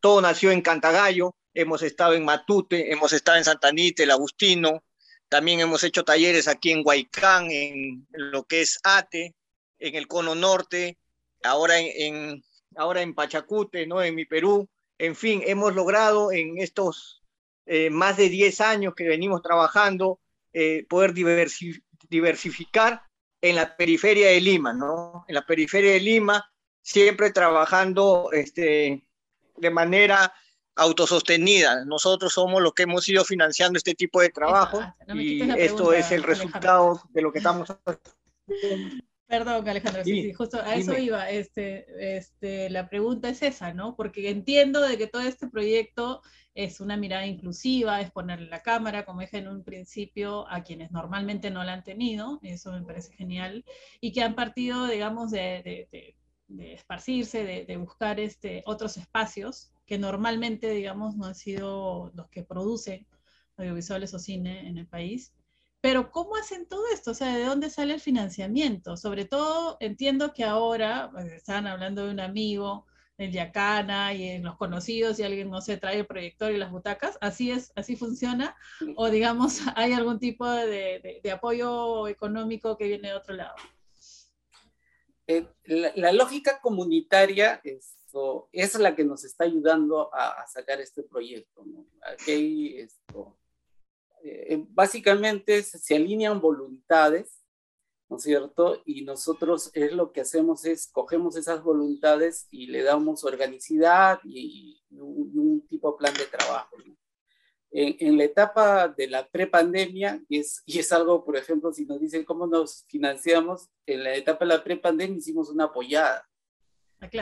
todo 0.00 0.20
nació 0.20 0.50
en 0.50 0.62
Cantagallo, 0.62 1.34
hemos 1.54 1.82
estado 1.82 2.14
en 2.14 2.24
Matute, 2.24 2.92
hemos 2.92 3.12
estado 3.12 3.38
en 3.38 3.44
Santanita, 3.44 4.02
el 4.02 4.10
Agustino, 4.10 4.82
también 5.30 5.60
hemos 5.60 5.84
hecho 5.84 6.02
talleres 6.02 6.48
aquí 6.48 6.72
en 6.72 6.82
Huaycán, 6.84 7.52
en, 7.52 8.06
lo 8.10 8.42
que 8.42 8.62
es 8.62 8.80
ATE, 8.82 9.36
en 9.78 9.94
el 9.94 10.08
Cono 10.08 10.34
Norte, 10.34 10.98
ahora 11.44 11.78
en, 11.78 12.42
en 12.74 13.14
Pachacute, 13.14 13.86
¿no? 13.86 14.02
en 14.02 14.16
mi 14.16 14.24
Perú. 14.24 14.68
En 14.98 15.14
fin, 15.14 15.40
hemos 15.46 15.76
logrado 15.76 16.32
en 16.32 16.58
estos 16.58 17.22
eh, 17.64 17.90
más 17.90 18.16
de 18.16 18.28
10 18.28 18.60
años 18.60 18.94
que 18.96 19.04
venimos 19.04 19.40
trabajando 19.40 20.20
eh, 20.52 20.84
poder 20.88 21.14
diversificar 21.14 21.89
diversificar 22.10 23.02
en 23.40 23.56
la 23.56 23.76
periferia 23.76 24.28
de 24.28 24.40
Lima, 24.40 24.72
¿no? 24.72 25.24
En 25.28 25.34
la 25.34 25.46
periferia 25.46 25.92
de 25.92 26.00
Lima, 26.00 26.50
siempre 26.82 27.30
trabajando 27.30 28.30
este, 28.32 29.02
de 29.56 29.70
manera 29.70 30.32
autosostenida. 30.76 31.84
Nosotros 31.84 32.32
somos 32.32 32.62
los 32.62 32.72
que 32.72 32.82
hemos 32.82 33.08
ido 33.08 33.24
financiando 33.24 33.76
este 33.76 33.94
tipo 33.94 34.20
de 34.20 34.30
trabajo 34.30 34.82
y 35.14 35.50
esto 35.58 35.92
es 35.92 36.10
el 36.10 36.22
resultado 36.22 37.02
de 37.10 37.22
lo 37.22 37.32
que 37.32 37.38
estamos 37.38 37.68
haciendo. 37.70 39.04
Perdón, 39.26 39.68
Alejandro, 39.68 40.02
sí, 40.02 40.32
justo 40.32 40.60
a 40.60 40.74
eso 40.74 40.98
iba. 40.98 41.30
Este, 41.30 42.16
este, 42.16 42.68
la 42.68 42.88
pregunta 42.88 43.28
es 43.28 43.42
esa, 43.42 43.72
¿no? 43.72 43.94
Porque 43.94 44.28
entiendo 44.28 44.80
de 44.80 44.98
que 44.98 45.06
todo 45.06 45.22
este 45.22 45.46
proyecto 45.46 46.20
es 46.54 46.80
una 46.80 46.96
mirada 46.96 47.26
inclusiva, 47.26 48.00
es 48.00 48.10
ponerle 48.10 48.48
la 48.48 48.62
cámara, 48.62 49.04
como 49.04 49.20
dije 49.20 49.38
en 49.38 49.48
un 49.48 49.64
principio, 49.64 50.48
a 50.48 50.62
quienes 50.62 50.90
normalmente 50.90 51.50
no 51.50 51.64
la 51.64 51.74
han 51.74 51.84
tenido, 51.84 52.40
eso 52.42 52.72
me 52.72 52.82
parece 52.82 53.12
genial, 53.14 53.64
y 54.00 54.12
que 54.12 54.22
han 54.22 54.34
partido, 54.34 54.86
digamos, 54.86 55.30
de, 55.30 55.88
esparcirse, 56.58 57.44
de, 57.66 57.76
buscar 57.76 58.20
este, 58.20 58.62
otros 58.66 58.96
espacios 58.96 59.72
que 59.86 59.98
normalmente, 59.98 60.70
digamos, 60.70 61.16
no 61.16 61.26
han 61.26 61.34
sido 61.34 62.10
los 62.14 62.28
que 62.28 62.42
producen 62.42 63.06
audiovisuales 63.56 64.14
o 64.14 64.18
cine 64.18 64.68
en 64.68 64.78
el 64.78 64.86
país 64.86 65.32
pero 65.80 66.10
¿cómo 66.10 66.36
hacen 66.36 66.66
todo 66.68 66.82
esto? 66.92 67.12
O 67.12 67.14
sea, 67.14 67.34
¿de 67.36 67.44
dónde 67.44 67.70
sale 67.70 67.94
el 67.94 68.00
financiamiento? 68.00 68.96
Sobre 68.96 69.24
todo 69.24 69.78
entiendo 69.80 70.32
que 70.34 70.44
ahora, 70.44 71.10
pues, 71.12 71.32
estaban 71.32 71.66
hablando 71.66 72.04
de 72.04 72.10
un 72.12 72.20
amigo 72.20 72.86
en 73.20 73.32
Yacana 73.32 74.14
y 74.14 74.28
en 74.30 74.42
los 74.42 74.56
conocidos 74.56 75.18
y 75.18 75.22
alguien, 75.22 75.50
no 75.50 75.60
sé, 75.60 75.76
trae 75.76 75.98
el 75.98 76.06
proyector 76.06 76.50
y 76.52 76.56
las 76.56 76.70
butacas, 76.70 77.18
¿así 77.20 77.50
es, 77.50 77.70
así 77.76 77.94
funciona? 77.94 78.56
¿O 78.96 79.10
digamos, 79.10 79.60
hay 79.76 79.92
algún 79.92 80.18
tipo 80.18 80.48
de, 80.48 81.20
apoyo 81.32 82.08
económico 82.08 82.76
que 82.78 82.86
viene 82.86 83.08
de 83.08 83.14
otro 83.14 83.34
lado? 83.34 83.54
Eh, 85.26 85.46
la, 85.64 86.12
lógica 86.12 86.60
comunitaria 86.60 87.60
es 87.62 87.94
la 88.78 88.96
que 88.96 89.04
nos 89.04 89.24
está 89.24 89.44
ayudando 89.44 90.12
a, 90.14 90.46
sacar 90.46 90.80
este 90.80 91.02
proyecto. 91.02 91.62
¿no? 91.64 91.86
Aquí 92.02 92.78
esto, 92.78 93.38
eh, 94.24 94.64
básicamente 94.70 95.62
se, 95.62 95.94
alinean 95.94 96.40
voluntades, 96.40 97.39
¿no 98.10 98.16
es 98.16 98.24
cierto? 98.24 98.82
Y 98.84 99.02
nosotros 99.02 99.70
es 99.72 99.92
lo 99.92 100.10
que 100.10 100.22
hacemos 100.22 100.64
es 100.64 100.90
cogemos 100.92 101.36
esas 101.36 101.62
voluntades 101.62 102.48
y 102.50 102.66
le 102.66 102.82
damos 102.82 103.24
organicidad 103.24 104.18
y, 104.24 104.82
un, 104.90 105.64
tipo 105.68 105.92
de 105.92 105.98
plan 105.98 106.14
de 106.14 106.26
trabajo. 106.26 106.76
En, 107.70 108.18
la 108.18 108.24
etapa 108.24 108.88
de 108.88 109.06
la 109.06 109.28
prepandemia, 109.28 110.20
y 110.28 110.40
es, 110.40 110.60
y 110.66 110.80
es 110.80 110.90
algo, 110.90 111.24
por 111.24 111.36
ejemplo, 111.36 111.72
si 111.72 111.86
nos 111.86 112.00
dicen 112.00 112.24
cómo 112.24 112.48
nos 112.48 112.84
financiamos, 112.88 113.68
en 113.86 114.02
la 114.02 114.16
etapa 114.16 114.44
de 114.44 114.56
la 114.56 114.64
prepandemia 114.64 115.16
hicimos 115.16 115.48
una 115.48 115.64
apoyada 115.64 116.28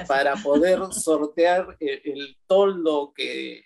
para 0.07 0.35
poder 0.43 0.81
sortear 0.93 1.77
el, 1.81 2.01
el 2.03 2.37
toldo 2.47 3.13
que 3.15 3.63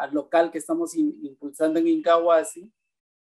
al 0.00 0.14
local 0.14 0.52
que 0.52 0.58
estamos 0.58 0.94
impulsando 0.94 1.80
en 1.80 1.88
Incahuasi, 1.88 2.72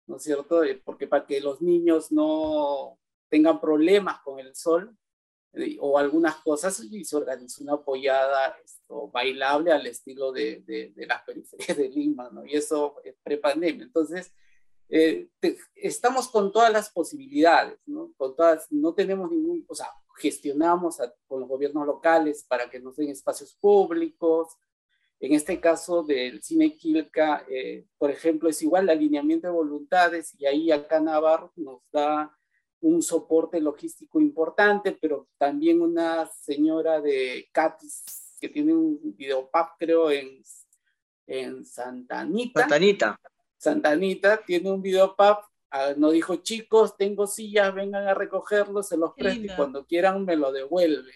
¿no 0.07 0.15
es 0.15 0.23
cierto? 0.23 0.63
Eh, 0.63 0.81
porque 0.83 1.05
para 1.05 1.25
que 1.25 1.41
los 1.41 1.61
niños 1.61 2.13
no 2.13 2.97
tengan 3.29 3.59
problemas 3.59 4.21
con 4.21 4.39
el 4.39 4.55
sol 4.55 4.95
eh, 5.53 5.77
o 5.79 5.97
algunas 5.97 6.35
cosas, 6.37 6.81
y 6.83 7.03
se 7.05 7.15
organizó 7.15 7.63
una 7.63 7.73
apoyada 7.73 8.57
esto, 8.63 9.09
bailable 9.09 9.71
al 9.71 9.85
estilo 9.85 10.31
de, 10.31 10.63
de, 10.65 11.05
las 11.05 11.23
periferias 11.23 11.77
de 11.77 11.89
Lima, 11.89 12.29
¿no? 12.31 12.45
Y 12.45 12.55
eso 12.55 12.95
es 13.03 13.15
prepandemia. 13.23 13.83
Entonces, 13.83 14.33
eh, 14.89 15.29
estamos 15.75 16.27
con 16.27 16.51
todas 16.51 16.71
las 16.71 16.91
posibilidades, 16.91 17.79
¿no? 17.85 18.13
Con 18.17 18.35
todas, 18.35 18.71
no 18.71 18.93
tenemos 18.93 19.31
ningún, 19.31 19.65
o 19.67 19.75
sea, 19.75 19.89
gestionamos 20.17 20.97
con 21.27 21.39
los 21.41 21.49
gobiernos 21.49 21.85
locales 21.85 22.45
para 22.47 22.69
que 22.69 22.79
nos 22.79 22.95
den 22.95 23.09
espacios 23.09 23.53
públicos, 23.55 24.57
en 25.19 25.33
este 25.33 25.59
caso 25.59 26.03
del 26.03 26.43
cine 26.43 26.75
Quilca, 26.75 27.45
eh, 27.49 27.85
por 27.97 28.11
ejemplo, 28.11 28.49
es 28.49 28.61
igual 28.61 28.89
alineamiento 28.89 29.47
de 29.47 29.53
voluntades 29.53 30.35
y 30.37 30.45
ahí 30.45 30.71
acá 30.71 30.99
Navarro 30.99 31.51
nos 31.55 31.81
da 31.91 32.37
un 32.81 33.01
soporte 33.01 33.59
logístico 33.59 34.19
importante, 34.19 34.91
pero 34.99 35.27
también 35.37 35.81
una 35.81 36.27
señora 36.27 37.01
de 37.01 37.49
Catis 37.51 38.03
que 38.39 38.49
tiene 38.49 38.73
un 38.73 38.99
videopub, 39.15 39.67
creo, 39.79 40.11
en, 40.11 40.41
en 41.27 41.65
Santa 41.65 42.19
Anita. 42.19 42.61
Santa 42.61 42.75
Anita. 42.75 43.19
Santa 43.57 43.91
Anita 43.91 44.37
tiene 44.45 44.71
un 44.71 44.81
videopub, 44.81 45.37
ah, 45.71 45.93
nos 45.97 46.13
dijo, 46.13 46.35
chicos, 46.37 46.95
tengo 46.97 47.25
sillas, 47.25 47.73
vengan 47.73 48.07
a 48.07 48.13
recogerlos, 48.13 48.87
se 48.87 48.97
los 48.97 49.13
presto 49.13 49.45
y 49.45 49.55
cuando 49.55 49.85
quieran 49.85 50.23
me 50.25 50.35
lo 50.35 50.51
devuelve. 50.51 51.13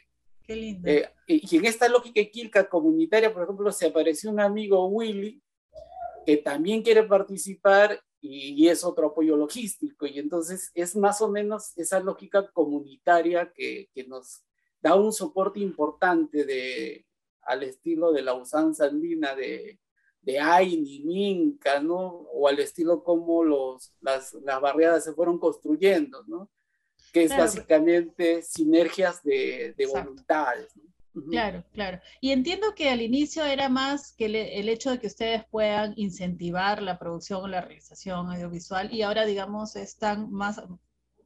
Eh, 0.48 1.08
y 1.28 1.58
en 1.58 1.66
esta 1.66 1.88
lógica 1.88 2.22
quilca 2.32 2.68
comunitaria, 2.68 3.32
por 3.32 3.44
ejemplo, 3.44 3.72
se 3.72 3.88
apareció 3.88 4.32
un 4.32 4.39
amigo 4.39 4.88
Willy 4.88 5.39
que 6.25 6.38
también 6.38 6.82
quiere 6.82 7.04
participar 7.04 8.01
y, 8.22 8.68
es 8.68 8.84
otro 8.84 9.08
apoyo 9.08 9.38
logístico. 9.38 10.06
Y 10.06 10.20
entonces 10.20 10.72
es 10.74 10.96
más 10.96 11.22
o 11.22 11.30
menos 11.30 11.78
esa 11.78 12.00
lógica 12.00 12.50
comunitaria 12.52 13.52
que, 13.54 13.90
que 13.94 14.06
nos 14.06 14.44
da 14.82 14.96
un 14.96 15.14
soporte 15.14 15.60
importante 15.60 16.46
de, 16.46 17.06
al 17.44 17.64
estilo 17.64 18.12
de 18.12 18.22
la 18.22 18.34
usanza 18.34 18.86
andina 18.86 19.36
de, 19.36 19.80
de 20.22 20.40
Aini, 20.40 21.02
Minca, 21.04 21.82
¿no? 21.82 22.28
O 22.34 22.48
al 22.48 22.60
estilo 22.60 23.04
como 23.04 23.44
los, 23.44 23.94
las, 24.02 24.34
las 24.34 24.62
barriadas 24.62 25.04
se 25.04 25.14
fueron 25.14 25.40
construyendo, 25.40 26.24
¿no? 26.28 26.50
que 27.12 27.24
es 27.24 27.36
básicamente 27.36 28.42
sinergias 28.42 29.24
de, 29.24 29.74
voluntades. 29.92 30.72
Claro, 31.30 31.64
claro. 31.74 32.00
Y 32.22 32.32
entiendo 32.32 32.74
que 32.76 32.90
al 32.90 33.02
inicio 33.02 33.44
era 33.46 33.70
más 33.70 34.14
que 34.14 34.26
el 34.26 34.70
hecho 34.70 34.92
de 34.92 35.00
que 35.00 35.08
ustedes 35.08 35.46
puedan 35.50 35.94
incentivar 35.98 36.82
la 36.82 37.00
producción 37.00 37.44
o 37.44 37.48
la 37.48 37.62
realización 37.62 38.32
audiovisual 38.32 38.94
y 38.94 39.02
ahora, 39.02 39.26
digamos, 39.26 39.76
están 39.76 40.32
más, 40.32 40.62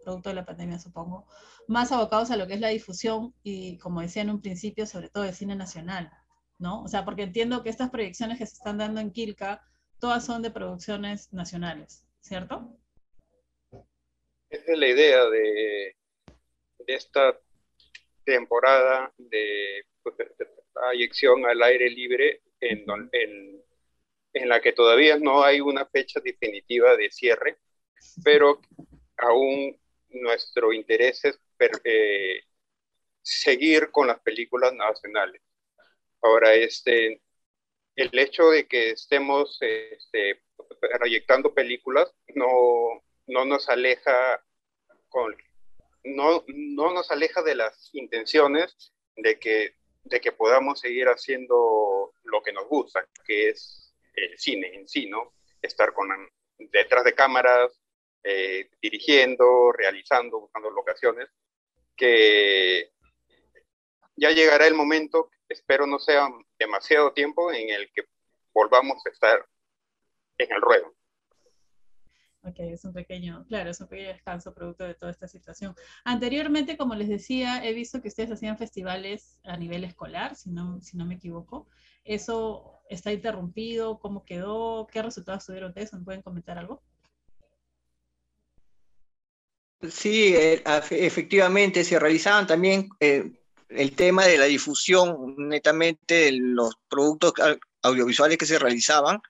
producto 0.03 0.29
de 0.29 0.35
la 0.35 0.45
pandemia 0.45 0.79
supongo, 0.79 1.27
más 1.67 1.91
abocados 1.91 2.29
a 2.31 2.37
lo 2.37 2.47
que 2.47 2.55
es 2.55 2.59
la 2.59 2.69
difusión 2.69 3.33
y, 3.43 3.77
como 3.77 4.01
decía 4.01 4.21
en 4.21 4.29
un 4.29 4.41
principio, 4.41 4.85
sobre 4.85 5.09
todo 5.09 5.23
el 5.23 5.33
cine 5.33 5.55
nacional, 5.55 6.11
¿no? 6.59 6.83
O 6.83 6.87
sea, 6.87 7.05
porque 7.05 7.23
entiendo 7.23 7.63
que 7.63 7.69
estas 7.69 7.89
proyecciones 7.89 8.37
que 8.37 8.45
se 8.45 8.53
están 8.53 8.77
dando 8.77 9.01
en 9.01 9.11
Quilca, 9.11 9.61
todas 9.99 10.25
son 10.25 10.41
de 10.41 10.51
producciones 10.51 11.31
nacionales, 11.31 12.05
¿cierto? 12.21 12.77
Esa 14.49 14.73
es 14.73 14.77
la 14.77 14.87
idea 14.87 15.25
de, 15.29 15.95
esta 16.85 17.39
temporada 18.23 19.13
de, 19.17 19.85
pues, 20.01 20.15
proyección 20.73 21.45
al 21.45 21.61
aire 21.63 21.89
libre 21.89 22.41
en, 22.59 22.85
la 24.33 24.61
que 24.61 24.73
todavía 24.73 25.17
no 25.17 25.43
hay 25.43 25.61
una 25.61 25.85
fecha 25.85 26.19
definitiva 26.19 26.95
de 26.97 27.11
cierre, 27.11 27.57
pero 28.23 28.59
aún 29.17 29.79
nuestro 30.09 30.73
interés 30.73 31.23
es 31.25 31.39
eh, 31.83 32.41
seguir 33.21 33.91
con 33.91 34.07
las 34.07 34.19
películas 34.19 34.73
nacionales. 34.73 35.41
Ahora, 36.21 36.53
este, 36.53 37.21
el 37.95 38.19
hecho 38.19 38.49
de 38.49 38.67
que 38.67 38.91
estemos 38.91 39.57
este, 39.61 40.41
proyectando 40.79 41.53
películas 41.53 42.11
no, 42.35 43.03
no 43.27 43.45
nos 43.45 43.69
aleja 43.69 44.43
con, 45.09 45.35
no, 46.03 46.43
no 46.47 46.93
nos 46.93 47.11
aleja 47.11 47.41
de 47.41 47.55
las 47.55 47.89
intenciones 47.93 48.93
de 49.15 49.39
que, 49.39 49.75
de 50.03 50.19
que 50.19 50.31
podamos 50.31 50.79
seguir 50.79 51.07
haciendo 51.07 52.13
lo 52.23 52.41
que 52.41 52.53
nos 52.53 52.67
gusta, 52.67 53.07
que 53.25 53.49
es 53.49 53.93
el 54.15 54.37
cine 54.37 54.75
en 54.75 54.87
sí, 54.87 55.07
¿no? 55.07 55.33
Estar 55.61 55.93
con, 55.93 56.09
detrás 56.57 57.03
de 57.03 57.13
cámaras, 57.13 57.79
eh, 58.23 58.69
dirigiendo, 58.81 59.71
realizando, 59.71 60.39
buscando 60.39 60.69
locaciones, 60.69 61.29
que 61.95 62.91
ya 64.15 64.31
llegará 64.31 64.67
el 64.67 64.75
momento, 64.75 65.29
espero 65.49 65.85
no 65.85 65.99
sea 65.99 66.29
demasiado 66.57 67.13
tiempo, 67.13 67.51
en 67.51 67.69
el 67.69 67.91
que 67.91 68.03
volvamos 68.53 69.05
a 69.05 69.09
estar 69.09 69.45
en 70.37 70.51
el 70.51 70.61
ruedo. 70.61 70.93
Ok, 72.45 72.55
es 72.59 72.83
un 72.83 72.91
pequeño, 72.91 73.45
claro, 73.47 73.69
es 73.69 73.79
un 73.79 73.87
pequeño 73.87 74.09
descanso 74.09 74.53
producto 74.53 74.83
de 74.83 74.95
toda 74.95 75.11
esta 75.11 75.29
situación. 75.29 75.73
Anteriormente, 76.03 76.75
como 76.75 76.93
les 76.93 77.07
decía, 77.07 77.63
he 77.63 77.73
visto 77.73 78.01
que 78.01 78.09
ustedes 78.09 78.31
hacían 78.31 78.57
festivales 78.57 79.39
a 79.45 79.55
nivel 79.55 79.85
escolar, 79.85 80.35
si 80.35 80.49
no, 80.49 80.81
si 80.81 80.97
no 80.97 81.05
me 81.05 81.15
equivoco. 81.15 81.69
¿Eso 82.03 82.81
está 82.89 83.13
interrumpido? 83.13 83.97
¿Cómo 83.97 84.25
quedó? 84.25 84.87
¿Qué 84.91 85.01
resultados 85.01 85.45
tuvieron 85.45 85.73
de 85.73 85.83
eso? 85.83 85.97
¿Me 85.97 86.03
pueden 86.03 86.21
comentar 86.21 86.57
algo? 86.57 86.83
Sí, 89.89 90.35
eh, 90.35 90.61
efectivamente, 90.91 91.85
se 91.85 91.97
realizaban 91.97 92.45
también 92.45 92.89
eh, 92.99 93.31
el 93.69 93.95
tema 93.95 94.25
de 94.25 94.37
la 94.37 94.45
difusión 94.45 95.35
netamente 95.37 96.15
de 96.15 96.31
los 96.33 96.75
productos 96.89 97.33
audiovisuales 97.81 98.37
que 98.37 98.45
se 98.45 98.59
realizaban 98.59 99.21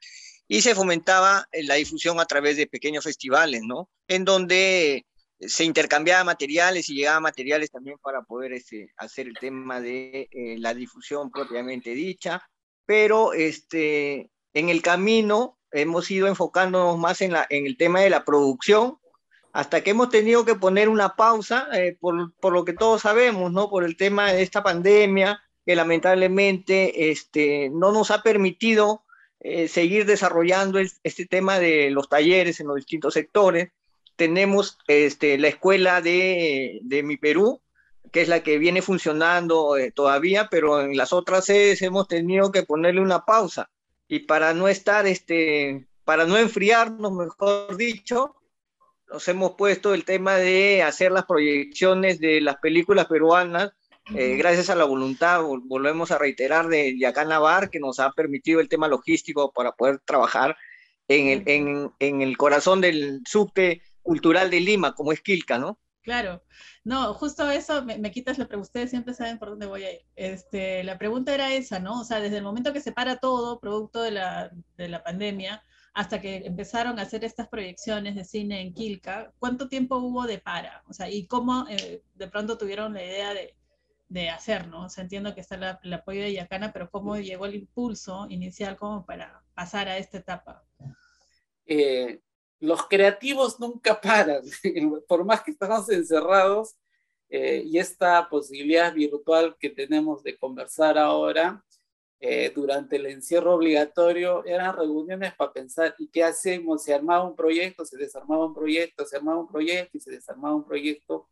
y 0.47 0.61
se 0.61 0.75
fomentaba 0.75 1.47
eh, 1.51 1.63
la 1.63 1.75
difusión 1.75 2.19
a 2.19 2.25
través 2.25 2.57
de 2.57 2.67
pequeños 2.67 3.03
festivales, 3.03 3.61
¿no? 3.63 3.89
En 4.07 4.25
donde 4.25 5.05
se 5.39 5.63
intercambiaba 5.63 6.23
materiales 6.23 6.89
y 6.89 6.95
llegaba 6.95 7.19
materiales 7.19 7.71
también 7.71 7.97
para 8.01 8.21
poder 8.21 8.53
este, 8.53 8.93
hacer 8.97 9.27
el 9.27 9.35
tema 9.35 9.81
de 9.81 10.29
eh, 10.31 10.55
la 10.57 10.73
difusión 10.73 11.31
propiamente 11.31 11.91
dicha. 11.91 12.41
pero 12.85 13.33
este, 13.33 14.29
en 14.53 14.69
el 14.69 14.81
camino 14.81 15.57
hemos 15.71 16.09
ido 16.11 16.27
enfocándonos 16.27 16.97
más 16.97 17.21
en, 17.21 17.33
la, 17.33 17.47
en 17.49 17.65
el 17.65 17.77
tema 17.77 18.01
de 18.01 18.09
la 18.09 18.23
producción, 18.25 18.99
hasta 19.53 19.81
que 19.81 19.91
hemos 19.91 20.09
tenido 20.09 20.45
que 20.45 20.55
poner 20.55 20.89
una 20.89 21.15
pausa, 21.15 21.67
eh, 21.73 21.97
por, 21.99 22.33
por, 22.35 22.53
lo 22.53 22.65
que 22.65 22.73
todos 22.73 23.03
sabemos, 23.03 23.51
¿no? 23.51 23.69
Por 23.69 23.83
el 23.83 23.97
tema 23.97 24.31
de 24.31 24.41
esta 24.41 24.63
pandemia, 24.63 25.41
que 25.65 25.75
lamentablemente 25.75 27.11
este, 27.11 27.69
no 27.69 27.91
nos 27.91 28.11
ha 28.11 28.21
permitido 28.21 29.02
eh, 29.45 29.67
seguir 29.67 30.05
desarrollando 30.05 30.79
este 30.79 31.25
tema 31.25 31.59
de 31.59 31.91
los 31.91 32.07
talleres 32.07 32.61
en 32.61 32.67
los 32.67 32.77
distintos 32.77 33.13
sectores. 33.13 33.71
Tenemos 34.15 34.77
este, 34.87 35.37
la 35.37 35.49
escuela 35.49 36.01
de, 36.01 36.79
de 36.83 37.03
Mi 37.03 37.17
Perú, 37.17 37.61
que 38.13 38.21
es 38.21 38.29
la 38.29 38.41
que 38.41 38.57
viene 38.57 38.81
funcionando 38.81 39.75
eh, 39.75 39.91
todavía, 39.91 40.47
pero 40.49 40.79
en 40.79 40.95
las 40.95 41.11
otras 41.11 41.43
sedes 41.43 41.81
hemos 41.81 42.07
tenido 42.07 42.53
que 42.53 42.63
ponerle 42.63 43.01
una 43.01 43.25
pausa. 43.25 43.69
Y 44.07 44.19
para 44.19 44.53
no 44.53 44.69
estar, 44.69 45.07
este, 45.07 45.87
para 46.05 46.25
no 46.25 46.37
enfriarnos, 46.37 47.11
mejor 47.11 47.75
dicho, 47.75 48.35
nos 49.11 49.27
hemos 49.27 49.55
puesto 49.55 49.93
el 49.93 50.05
tema 50.05 50.37
de 50.37 50.83
hacer 50.83 51.11
las 51.11 51.25
proyecciones 51.25 52.19
de 52.21 52.39
las 52.39 52.57
películas 52.57 53.07
peruanas 53.07 53.73
eh, 54.15 54.35
gracias 54.37 54.69
a 54.69 54.75
la 54.75 54.85
voluntad, 54.85 55.41
volvemos 55.41 56.11
a 56.11 56.17
reiterar, 56.17 56.67
de 56.67 56.97
Yacán 56.97 57.29
Navar, 57.29 57.69
que 57.69 57.79
nos 57.79 57.99
ha 57.99 58.11
permitido 58.11 58.59
el 58.59 58.69
tema 58.69 58.87
logístico 58.87 59.51
para 59.51 59.71
poder 59.73 59.99
trabajar 60.05 60.57
en 61.07 61.27
el, 61.27 61.43
en, 61.47 61.91
en 61.99 62.21
el 62.21 62.37
corazón 62.37 62.81
del 62.81 63.21
subte 63.25 63.81
cultural 64.01 64.49
de 64.49 64.59
Lima, 64.59 64.93
como 64.93 65.11
es 65.11 65.21
Quilca, 65.21 65.57
¿no? 65.57 65.79
Claro, 66.03 66.43
no, 66.83 67.13
justo 67.13 67.49
eso 67.49 67.85
me, 67.85 68.11
quitas 68.11 68.37
la 68.37 68.45
pregunta, 68.45 68.67
ustedes 68.67 68.89
siempre 68.89 69.13
saben 69.13 69.39
por 69.39 69.49
dónde 69.49 69.67
voy 69.67 69.83
a 69.85 69.93
ir. 69.93 70.01
Este, 70.17 70.83
la 70.83 70.97
pregunta 70.97 71.33
era 71.33 71.53
esa, 71.53 71.79
¿no? 71.79 72.01
O 72.01 72.03
sea, 72.03 72.19
desde 72.19 72.37
el 72.37 72.43
momento 72.43 72.73
que 72.73 72.81
se 72.81 72.91
para 72.91 73.17
todo, 73.17 73.61
producto 73.61 74.01
de 74.01 74.11
la, 74.11 74.51
de 74.75 74.89
la 74.89 75.01
pandemia, 75.01 75.63
hasta 75.93 76.19
que 76.19 76.37
empezaron 76.45 76.99
a 76.99 77.03
hacer 77.03 77.23
estas 77.23 77.47
proyecciones 77.47 78.15
de 78.15 78.25
cine 78.25 78.59
en 78.61 78.73
Quilca, 78.73 79.31
¿cuánto 79.39 79.69
tiempo 79.69 79.95
hubo 79.97 80.25
de 80.25 80.39
para? 80.39 80.83
O 80.89 80.93
sea, 80.93 81.09
y 81.09 81.25
cómo 81.25 81.67
eh, 81.69 82.03
de 82.15 82.27
pronto 82.27 82.57
tuvieron 82.57 82.93
la 82.93 83.03
idea 83.03 83.33
de, 83.33 83.55
de 84.13 84.29
hacer, 84.29 84.67
¿no? 84.67 84.85
O 84.85 84.89
sea, 84.89 85.03
entiendo 85.03 85.33
que 85.33 85.41
está 85.41 85.79
el 85.83 85.93
apoyo 85.93 86.21
de 86.21 86.33
Yacana, 86.33 86.71
pero 86.71 86.89
¿cómo 86.91 87.17
llegó 87.17 87.47
el 87.47 87.55
impulso 87.55 88.27
inicial 88.29 88.77
como 88.77 89.05
para 89.05 89.43
pasar 89.55 89.87
a 89.87 89.97
esta 89.97 90.19
etapa? 90.19 90.63
Eh, 91.65 92.21
los 92.59 92.85
creativos 92.87 93.59
nunca 93.59 93.99
paran, 93.99 94.43
por 95.07 95.25
más 95.25 95.41
que 95.41 95.49
estamos 95.49 95.89
encerrados 95.89 96.75
eh, 97.27 97.63
y 97.65 97.79
esta 97.79 98.29
posibilidad 98.29 98.93
virtual 98.93 99.57
que 99.59 99.71
tenemos 99.71 100.21
de 100.21 100.37
conversar 100.37 100.99
ahora, 100.99 101.63
eh, 102.19 102.51
durante 102.55 102.97
el 102.97 103.07
encierro 103.07 103.55
obligatorio 103.55 104.45
eran 104.45 104.77
reuniones 104.77 105.33
para 105.33 105.51
pensar, 105.51 105.95
¿y 105.97 106.07
qué 106.07 106.23
hacemos? 106.23 106.83
Se 106.83 106.93
armaba 106.93 107.27
un 107.27 107.35
proyecto, 107.35 107.83
se 107.83 107.97
desarmaba 107.97 108.45
un 108.45 108.53
proyecto, 108.53 109.05
se 109.05 109.17
armaba 109.17 109.39
un 109.39 109.47
proyecto 109.47 109.97
y 109.97 109.99
se 109.99 110.11
desarmaba 110.11 110.55
un 110.55 110.65
proyecto 110.65 111.27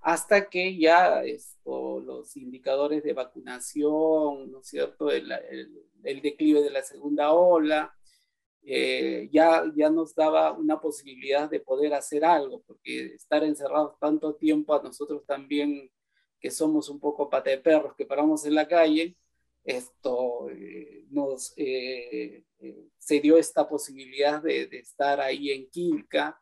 hasta 0.00 0.48
que 0.48 0.78
ya 0.78 1.22
esto, 1.24 2.00
los 2.00 2.36
indicadores 2.36 3.02
de 3.02 3.12
vacunación, 3.12 4.50
¿no 4.50 4.60
es 4.60 4.68
cierto?, 4.68 5.10
el, 5.10 5.28
declive 6.22 6.62
de 6.62 6.70
la 6.70 6.82
segunda 6.82 7.32
ola, 7.32 7.94
eh, 8.62 9.28
ya, 9.32 9.64
ya 9.74 9.90
nos 9.90 10.14
daba 10.14 10.52
una 10.52 10.80
posibilidad 10.80 11.50
de 11.50 11.60
poder 11.60 11.94
hacer 11.94 12.24
algo, 12.24 12.62
porque 12.66 13.14
estar 13.14 13.42
encerrados 13.44 13.98
tanto 13.98 14.34
tiempo 14.36 14.74
a 14.74 14.82
nosotros 14.82 15.24
también, 15.26 15.90
que 16.40 16.50
somos 16.50 16.88
un 16.88 17.00
poco 17.00 17.28
pata 17.28 17.50
de 17.50 17.58
perros 17.58 17.94
que 17.96 18.06
paramos 18.06 18.44
en 18.46 18.54
la 18.54 18.68
calle, 18.68 19.16
esto 19.64 20.48
eh, 20.50 21.04
nos 21.10 21.52
eh, 21.56 22.44
se 22.98 23.20
dio 23.20 23.36
esta 23.36 23.68
posibilidad 23.68 24.42
de, 24.42 24.66
de 24.66 24.78
estar 24.78 25.20
ahí 25.20 25.50
en 25.50 25.68
Quilca, 25.70 26.40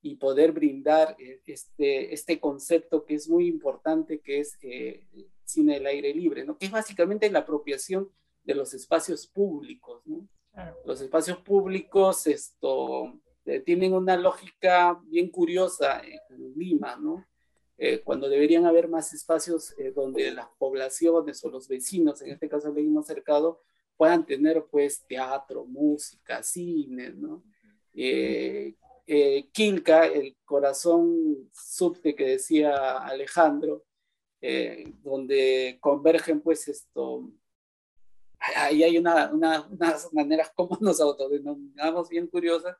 y 0.00 0.16
poder 0.16 0.52
brindar 0.52 1.16
eh, 1.18 1.40
este, 1.46 2.12
este 2.12 2.38
concepto 2.40 3.04
que 3.04 3.14
es 3.14 3.28
muy 3.28 3.46
importante, 3.46 4.20
que 4.20 4.40
es 4.40 4.56
eh, 4.62 5.06
cine 5.44 5.74
del 5.74 5.86
aire 5.86 6.14
libre, 6.14 6.44
¿no? 6.44 6.56
que 6.56 6.66
es 6.66 6.72
básicamente 6.72 7.30
la 7.30 7.40
apropiación 7.40 8.10
de 8.44 8.54
los 8.54 8.74
espacios 8.74 9.26
públicos. 9.26 10.02
¿no? 10.06 10.28
Los 10.84 11.00
espacios 11.00 11.38
públicos 11.38 12.26
esto, 12.26 13.20
eh, 13.44 13.60
tienen 13.60 13.92
una 13.92 14.16
lógica 14.16 15.00
bien 15.04 15.30
curiosa 15.30 16.00
en 16.02 16.54
Lima, 16.54 16.96
¿no? 16.96 17.24
cuando 18.02 18.28
deberían 18.28 18.66
haber 18.66 18.88
más 18.88 19.14
espacios 19.14 19.72
donde 19.94 20.32
las 20.32 20.48
poblaciones 20.58 21.44
o 21.44 21.48
los 21.48 21.68
vecinos, 21.68 22.20
en 22.22 22.30
este 22.30 22.48
caso 22.48 22.70
el 22.70 22.74
Lima 22.74 23.04
cercado, 23.04 23.60
puedan 23.96 24.26
tener 24.26 24.64
pues 24.68 25.06
teatro, 25.06 25.64
música, 25.64 26.42
cine, 26.42 27.10
¿no? 27.10 27.44
eh, 27.94 28.74
Quilca, 29.52 30.06
el 30.06 30.36
corazón 30.44 31.48
subte 31.52 32.14
que 32.14 32.26
decía 32.26 32.98
Alejandro, 32.98 33.84
eh, 34.40 34.92
donde 35.02 35.78
convergen 35.80 36.40
pues 36.40 36.68
esto, 36.68 37.30
ahí 38.38 38.84
hay 38.84 38.98
una, 38.98 39.32
unas 39.32 40.12
maneras 40.12 40.52
como 40.54 40.76
nos 40.80 41.00
autodenominamos 41.00 42.08
bien 42.08 42.26
curiosas, 42.26 42.76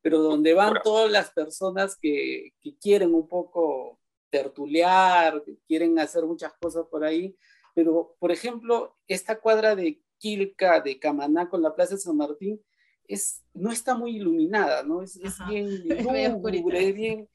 pero 0.00 0.20
donde 0.20 0.54
van 0.54 0.74
todas 0.82 1.10
las 1.10 1.30
personas 1.30 1.96
que, 2.00 2.54
que, 2.60 2.76
quieren 2.78 3.14
un 3.14 3.28
poco 3.28 4.00
tertulear, 4.30 5.42
que 5.44 5.58
quieren 5.66 5.98
hacer 5.98 6.24
muchas 6.24 6.52
cosas 6.60 6.86
por 6.90 7.04
ahí, 7.04 7.36
pero 7.74 8.16
por 8.18 8.32
ejemplo, 8.32 8.96
esta 9.06 9.40
cuadra 9.40 9.74
de 9.74 10.00
Quilca, 10.18 10.80
de 10.80 10.98
Camaná 10.98 11.50
con 11.50 11.60
la 11.60 11.74
Plaza 11.74 11.96
de 11.96 12.00
San 12.00 12.16
Martín, 12.16 12.62
es, 13.06 13.42
no 13.54 13.70
está 13.70 13.94
muy 13.94 14.16
iluminada, 14.16 14.82
¿no? 14.82 15.02
Es, 15.02 15.16
es 15.16 15.38
bien 15.48 15.84
lúgubre, 16.42 16.92
bien, 16.92 17.28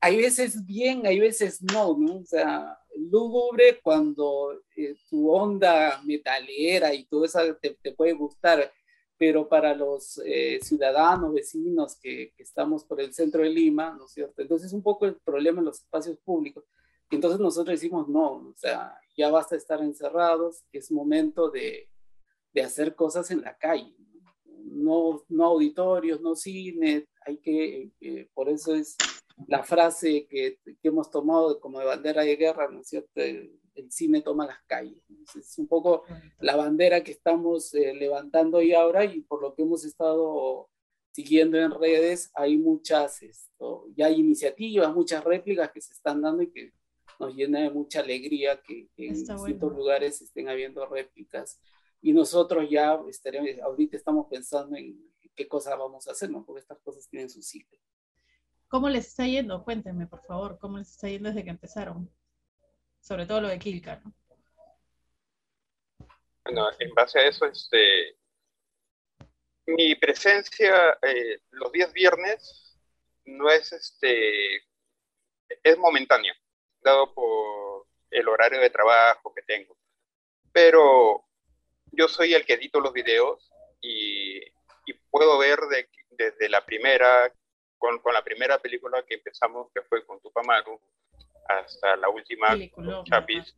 hay 0.00 0.16
veces 0.16 0.66
bien, 0.66 1.06
hay 1.06 1.20
veces 1.20 1.62
no, 1.62 1.96
¿no? 1.96 2.16
O 2.16 2.24
sea, 2.24 2.76
lúgubre 2.96 3.80
cuando 3.82 4.60
eh, 4.76 4.96
tu 5.08 5.30
onda 5.30 6.02
metalera 6.04 6.92
y 6.92 7.04
todo 7.04 7.24
eso 7.24 7.38
te, 7.60 7.78
te 7.80 7.92
puede 7.92 8.12
gustar, 8.12 8.72
pero 9.16 9.48
para 9.48 9.74
los 9.74 10.20
eh, 10.24 10.58
ciudadanos, 10.60 11.32
vecinos 11.32 11.96
que, 12.00 12.32
que, 12.36 12.42
estamos 12.42 12.84
por 12.84 13.00
el 13.00 13.14
centro 13.14 13.42
de 13.42 13.50
Lima, 13.50 13.94
¿no 13.96 14.06
es 14.06 14.12
cierto? 14.12 14.42
Entonces 14.42 14.72
un 14.72 14.82
poco 14.82 15.06
el 15.06 15.14
problema 15.16 15.60
en 15.60 15.66
los 15.66 15.78
espacios 15.78 16.18
públicos. 16.18 16.64
Entonces 17.08 17.38
nosotros 17.38 17.80
decimos, 17.80 18.08
no, 18.08 18.32
o 18.32 18.54
sea, 18.56 18.98
ya 19.16 19.30
basta 19.30 19.54
estar 19.54 19.80
encerrados, 19.80 20.64
es 20.72 20.90
momento 20.90 21.48
de, 21.48 21.88
de 22.52 22.62
hacer 22.62 22.96
cosas 22.96 23.30
en 23.30 23.42
la 23.42 23.56
calle, 23.56 23.94
no, 23.98 24.11
no 25.28 25.44
auditorios, 25.44 26.20
no 26.20 26.34
cine, 26.34 27.06
hay 27.24 27.38
que, 27.38 27.90
eh, 28.00 28.28
por 28.34 28.48
eso 28.48 28.74
es 28.74 28.96
la 29.46 29.62
frase 29.62 30.26
que, 30.28 30.58
que, 30.64 30.76
hemos 30.82 31.10
tomado 31.10 31.60
como 31.60 31.78
de 31.78 31.86
bandera 31.86 32.22
de 32.22 32.36
guerra, 32.36 32.68
¿no 32.70 32.80
es 32.80 32.88
cierto? 32.88 33.10
El, 33.14 33.58
cine 33.88 34.20
toma 34.20 34.46
las 34.46 34.62
calles. 34.66 35.02
Es 35.34 35.56
un 35.56 35.66
poco 35.66 36.04
la 36.40 36.56
bandera 36.56 37.02
que 37.02 37.12
estamos 37.12 37.72
eh, 37.72 37.94
levantando 37.94 38.58
hoy 38.58 38.74
ahora 38.74 39.02
y 39.06 39.22
por 39.22 39.40
lo 39.40 39.54
que 39.54 39.62
hemos 39.62 39.86
estado 39.86 40.68
siguiendo 41.10 41.58
en 41.58 41.70
redes, 41.70 42.30
hay 42.34 42.58
muchas, 42.58 43.22
esto, 43.22 43.86
ya 43.96 44.06
hay 44.06 44.20
iniciativas, 44.20 44.94
muchas 44.94 45.24
réplicas 45.24 45.72
que 45.72 45.80
se 45.80 45.94
están 45.94 46.20
dando 46.20 46.42
y 46.42 46.50
que 46.50 46.72
nos 47.18 47.34
llena 47.34 47.60
de 47.60 47.70
mucha 47.70 48.00
alegría 48.00 48.60
que, 48.62 48.88
en 48.96 49.14
distintos 49.14 49.74
lugares 49.74 50.20
estén 50.20 50.50
habiendo 50.50 50.84
réplicas 50.86 51.58
y 52.02 52.12
nosotros 52.12 52.68
ya 52.68 53.00
estaremos, 53.08 53.48
ahorita 53.62 53.96
estamos 53.96 54.26
pensando 54.28 54.76
en 54.76 55.12
qué 55.34 55.46
cosa 55.48 55.76
vamos 55.76 56.06
a 56.08 56.12
hacer, 56.12 56.30
¿no? 56.30 56.44
Porque 56.44 56.60
estas 56.60 56.80
cosas 56.80 57.08
tienen 57.08 57.30
su 57.30 57.40
ciclo. 57.40 57.78
¿Cómo 58.68 58.88
les 58.88 59.06
está 59.06 59.24
yendo? 59.26 59.62
Cuéntenme, 59.64 60.06
por 60.08 60.20
favor, 60.22 60.58
¿cómo 60.58 60.78
les 60.78 60.90
está 60.90 61.08
yendo 61.08 61.28
desde 61.28 61.44
que 61.44 61.50
empezaron? 61.50 62.12
Sobre 63.00 63.24
todo 63.24 63.42
lo 63.42 63.48
de 63.48 63.58
Kilka, 63.58 64.02
¿no? 64.04 64.12
Bueno, 66.44 66.68
en 66.78 66.92
base 66.92 67.20
a 67.20 67.28
eso, 67.28 67.46
este, 67.46 68.18
mi 69.66 69.94
presencia 69.94 70.98
eh, 71.02 71.40
los 71.50 71.70
días 71.70 71.92
viernes 71.92 72.76
no 73.26 73.48
es, 73.48 73.72
este, 73.72 74.56
es 75.62 75.78
momentánea, 75.78 76.34
dado 76.80 77.14
por 77.14 77.86
el 78.10 78.26
horario 78.26 78.60
de 78.60 78.70
trabajo 78.70 79.32
que 79.32 79.42
tengo. 79.42 79.78
Pero 80.50 81.24
yo 81.92 82.08
soy 82.08 82.34
el 82.34 82.44
que 82.44 82.54
edito 82.54 82.80
los 82.80 82.92
videos 82.92 83.50
y, 83.80 84.40
puedo 85.10 85.36
ver 85.38 85.58
desde 86.10 86.48
la 86.48 86.64
primera, 86.64 87.30
con, 87.76 88.00
la 88.12 88.24
primera 88.24 88.58
película 88.58 89.04
que 89.06 89.14
empezamos, 89.14 89.70
que 89.74 89.82
fue 89.82 90.04
con 90.06 90.20
Tupamaru, 90.20 90.80
hasta 91.48 91.96
la 91.96 92.08
última 92.08 92.56
con 92.70 93.04
Chapis. 93.04 93.54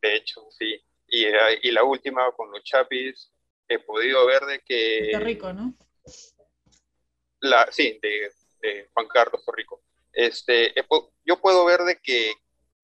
De 0.00 0.16
hecho, 0.16 0.46
sí. 0.50 0.80
Y, 1.08 1.26
y, 1.62 1.70
la 1.72 1.82
última 1.82 2.30
con 2.32 2.52
los 2.52 2.62
Chapis, 2.62 3.32
he 3.68 3.80
podido 3.80 4.24
ver 4.26 4.42
de 4.42 4.60
que... 4.60 5.06
Está 5.06 5.18
rico, 5.18 5.52
¿no? 5.52 5.74
La, 7.40 7.70
sí, 7.72 7.98
de, 8.00 8.32
de 8.60 8.88
Juan 8.94 9.08
Carlos 9.08 9.44
Torrico. 9.44 9.82
Este, 10.12 10.72
yo 11.24 11.40
puedo 11.40 11.64
ver 11.64 11.80
de 11.80 12.00
que 12.00 12.32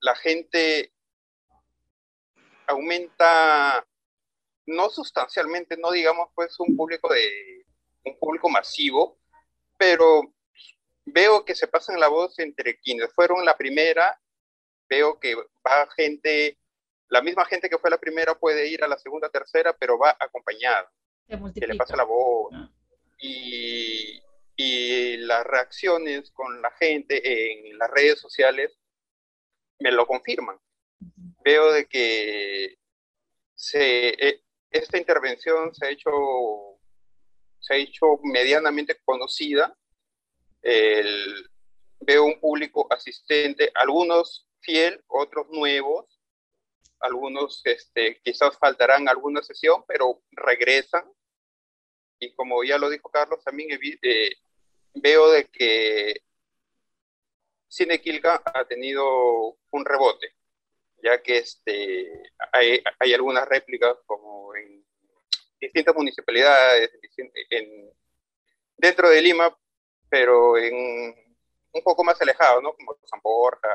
la 0.00 0.16
gente 0.16 0.92
aumenta 2.68 3.84
no 4.66 4.90
sustancialmente, 4.90 5.76
no 5.76 5.90
digamos 5.90 6.28
pues 6.34 6.58
un 6.60 6.76
público 6.76 7.12
de 7.12 7.64
un 8.04 8.18
público 8.18 8.48
masivo, 8.48 9.18
pero 9.76 10.34
veo 11.06 11.44
que 11.44 11.54
se 11.54 11.66
pasan 11.66 11.98
la 11.98 12.08
voz 12.08 12.38
entre 12.38 12.78
quienes 12.78 13.12
fueron 13.12 13.44
la 13.44 13.56
primera, 13.56 14.20
veo 14.88 15.18
que 15.18 15.34
va 15.34 15.88
gente, 15.96 16.58
la 17.08 17.22
misma 17.22 17.44
gente 17.46 17.68
que 17.68 17.78
fue 17.78 17.90
la 17.90 17.98
primera 17.98 18.38
puede 18.38 18.68
ir 18.68 18.84
a 18.84 18.88
la 18.88 18.98
segunda, 18.98 19.30
tercera, 19.30 19.76
pero 19.76 19.98
va 19.98 20.16
acompañada, 20.18 20.90
que 21.26 21.66
le 21.66 21.74
pasa 21.76 21.96
la 21.96 22.04
voz. 22.04 22.52
Ah. 22.54 22.70
Y, 23.20 24.22
y 24.56 25.16
las 25.18 25.44
reacciones 25.44 26.30
con 26.30 26.60
la 26.60 26.70
gente 26.72 27.20
en 27.24 27.78
las 27.78 27.90
redes 27.90 28.20
sociales 28.20 28.78
me 29.80 29.92
lo 29.92 30.06
confirman. 30.06 30.58
Veo 31.44 31.72
de 31.72 31.86
que 31.86 32.78
se, 33.54 34.08
eh, 34.08 34.42
esta 34.70 34.98
intervención 34.98 35.74
se 35.74 35.86
ha 35.86 35.90
hecho, 35.90 36.10
se 37.60 37.74
ha 37.74 37.76
hecho 37.76 38.18
medianamente 38.22 38.98
conocida. 39.04 39.76
veo 42.00 42.24
un 42.24 42.40
público 42.40 42.86
asistente, 42.90 43.70
algunos 43.74 44.46
fiel, 44.60 45.02
otros 45.08 45.48
nuevos, 45.50 46.20
algunos 47.00 47.60
este, 47.64 48.20
quizás 48.22 48.58
faltarán 48.58 49.08
alguna 49.08 49.42
sesión, 49.42 49.84
pero 49.86 50.22
regresan. 50.32 51.04
Y 52.20 52.34
como 52.34 52.64
ya 52.64 52.78
lo 52.78 52.90
dijo 52.90 53.10
Carlos, 53.10 53.42
también 53.44 53.78
eh, 54.02 54.32
veo 54.94 55.30
de 55.30 55.46
que 55.46 56.22
Cine 57.68 58.00
Quilca 58.00 58.42
ha 58.44 58.64
tenido 58.66 59.56
un 59.70 59.84
rebote 59.84 60.37
ya 61.02 61.22
que 61.22 61.38
este, 61.38 62.22
hay, 62.52 62.82
hay 62.98 63.14
algunas 63.14 63.48
réplicas 63.48 63.96
como 64.06 64.54
en 64.56 64.84
distintas 65.60 65.94
municipalidades 65.94 66.90
en, 67.50 67.92
dentro 68.76 69.10
de 69.10 69.22
Lima, 69.22 69.56
pero 70.08 70.56
en 70.56 70.74
un 71.72 71.82
poco 71.82 72.04
más 72.04 72.20
alejado, 72.20 72.60
¿no? 72.62 72.74
Como 72.74 72.96
San 73.04 73.20
Borja. 73.22 73.68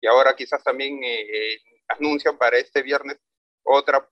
Y 0.00 0.06
ahora 0.06 0.34
quizás 0.34 0.62
también 0.62 1.00
eh, 1.02 1.58
anuncian 1.88 2.36
para 2.36 2.58
este 2.58 2.82
viernes 2.82 3.18
otra, 3.62 4.08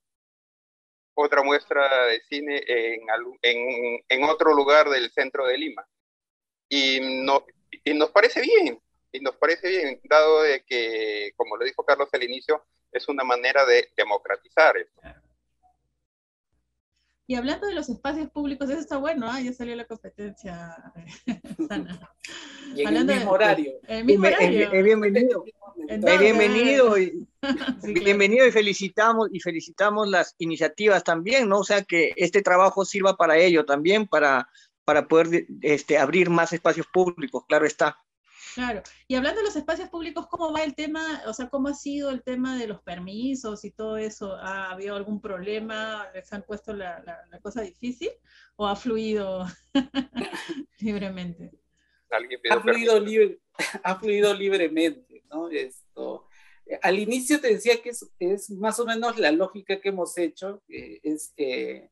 otra 1.14 1.42
muestra 1.42 2.06
de 2.06 2.20
cine 2.22 2.62
en, 2.66 3.00
en, 3.42 4.04
en, 4.08 4.24
otro 4.24 4.52
lugar 4.54 4.88
del 4.88 5.10
centro 5.10 5.46
de 5.46 5.58
Lima. 5.58 5.86
Y, 6.68 7.22
no, 7.24 7.46
y 7.84 7.94
nos 7.94 8.10
parece 8.10 8.40
bien, 8.40 8.80
y 9.16 9.20
nos 9.20 9.36
parece 9.36 9.68
bien, 9.68 10.00
dado 10.04 10.42
de 10.42 10.62
que, 10.64 11.32
como 11.36 11.56
lo 11.56 11.64
dijo 11.64 11.84
Carlos 11.84 12.08
al 12.12 12.22
inicio, 12.22 12.64
es 12.92 13.08
una 13.08 13.24
manera 13.24 13.64
de 13.64 13.88
democratizar 13.96 14.76
esto. 14.76 15.00
Y 17.28 17.34
hablando 17.34 17.66
de 17.66 17.74
los 17.74 17.88
espacios 17.88 18.30
públicos, 18.30 18.70
eso 18.70 18.78
está 18.78 18.98
bueno, 18.98 19.26
¿ah? 19.28 19.40
ya 19.40 19.52
salió 19.52 19.74
la 19.74 19.84
competencia 19.84 20.76
sana. 21.68 22.14
Y 22.74 22.82
en 22.82 22.96
el 22.96 23.04
mismo 23.04 23.32
horario. 23.32 23.72
El 23.88 24.04
mismo 24.04 24.28
horario. 24.28 24.70
bienvenido. 24.70 25.44
bienvenido, 26.20 26.98
y, 26.98 27.26
bienvenido 28.04 28.46
y 28.46 28.52
felicitamos, 28.52 29.28
y 29.32 29.40
felicitamos 29.40 30.08
las 30.08 30.36
iniciativas 30.38 31.02
también, 31.02 31.48
¿no? 31.48 31.60
O 31.60 31.64
sea, 31.64 31.82
que 31.82 32.12
este 32.16 32.42
trabajo 32.42 32.84
sirva 32.84 33.16
para 33.16 33.38
ello 33.38 33.64
también, 33.64 34.06
para, 34.06 34.48
para 34.84 35.08
poder 35.08 35.46
este, 35.62 35.98
abrir 35.98 36.30
más 36.30 36.52
espacios 36.52 36.86
públicos, 36.86 37.44
claro 37.48 37.66
está. 37.66 37.98
Claro. 38.54 38.82
Y 39.08 39.14
hablando 39.14 39.40
de 39.40 39.46
los 39.46 39.56
espacios 39.56 39.88
públicos, 39.88 40.26
¿cómo 40.28 40.52
va 40.52 40.62
el 40.62 40.74
tema? 40.74 41.22
O 41.26 41.32
sea, 41.32 41.48
¿cómo 41.48 41.68
ha 41.68 41.74
sido 41.74 42.10
el 42.10 42.22
tema 42.22 42.58
de 42.58 42.66
los 42.66 42.82
permisos 42.82 43.64
y 43.64 43.70
todo 43.70 43.96
eso? 43.96 44.34
¿Ha 44.34 44.70
habido 44.70 44.96
algún 44.96 45.20
problema? 45.20 46.08
¿Les 46.14 46.32
han 46.32 46.42
puesto 46.42 46.72
la, 46.72 47.02
cosa 47.42 47.62
difícil? 47.62 48.10
¿O 48.56 48.66
ha 48.66 48.76
fluido 48.76 49.46
libremente? 50.80 51.52
Ha 52.50 52.60
fluido, 52.60 53.00
libre, 53.00 53.40
ha 53.82 53.96
fluido 53.98 54.32
libremente, 54.32 55.24
¿no? 55.28 55.48
Esto, 55.48 56.28
al 56.82 56.98
inicio 56.98 57.40
te 57.40 57.48
decía 57.48 57.82
que 57.82 57.90
es, 58.18 58.50
más 58.50 58.78
o 58.78 58.86
menos 58.86 59.18
la 59.18 59.32
lógica 59.32 59.80
que 59.80 59.88
hemos 59.88 60.16
hecho, 60.16 60.62
es 60.68 61.32
eh, 61.36 61.90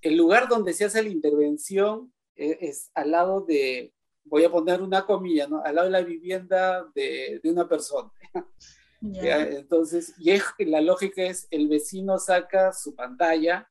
el 0.00 0.16
lugar 0.16 0.48
donde 0.48 0.72
se 0.72 0.84
hace 0.84 1.02
la 1.02 1.08
intervención 1.08 2.12
eh, 2.36 2.58
es 2.60 2.90
al 2.94 3.10
lado 3.10 3.40
de 3.40 3.92
voy 4.26 4.44
a 4.44 4.50
poner 4.50 4.82
una 4.82 5.04
comilla, 5.04 5.46
¿no? 5.46 5.62
Al 5.62 5.74
lado 5.74 5.86
de 5.86 5.92
la 5.92 6.02
vivienda 6.02 6.84
de, 6.94 7.40
de 7.42 7.50
una 7.50 7.68
persona. 7.68 8.10
Entonces, 9.00 10.14
y 10.18 10.64
la 10.64 10.80
lógica 10.80 11.22
es, 11.22 11.46
el 11.50 11.68
vecino 11.68 12.18
saca 12.18 12.72
su 12.72 12.94
pantalla, 12.94 13.70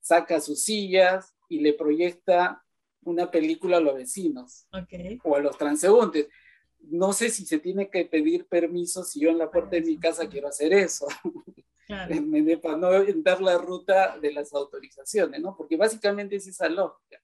saca 0.00 0.40
sus 0.40 0.62
sillas 0.62 1.34
y 1.48 1.60
le 1.60 1.72
proyecta 1.72 2.64
una 3.02 3.30
película 3.30 3.78
a 3.78 3.80
los 3.80 3.94
vecinos 3.94 4.66
o 5.24 5.36
a 5.36 5.40
los 5.40 5.56
transeúntes. 5.56 6.28
No 6.78 7.12
sé 7.12 7.30
si 7.30 7.44
se 7.44 7.58
tiene 7.58 7.90
que 7.90 8.04
pedir 8.04 8.46
permiso 8.46 9.04
si 9.04 9.20
yo 9.20 9.30
en 9.30 9.38
la 9.38 9.50
puerta 9.50 9.70
de 9.70 9.82
mi 9.82 9.98
casa 9.98 10.28
quiero 10.28 10.48
hacer 10.48 10.72
eso. 10.72 11.06
Claro. 11.86 12.14
para 12.62 12.76
no 12.76 12.90
dar 13.16 13.40
la 13.40 13.58
ruta 13.58 14.18
de 14.18 14.32
las 14.32 14.52
autorizaciones, 14.52 15.40
¿no? 15.40 15.56
Porque 15.56 15.76
básicamente 15.76 16.36
es 16.36 16.46
esa 16.46 16.68
lógica 16.68 17.20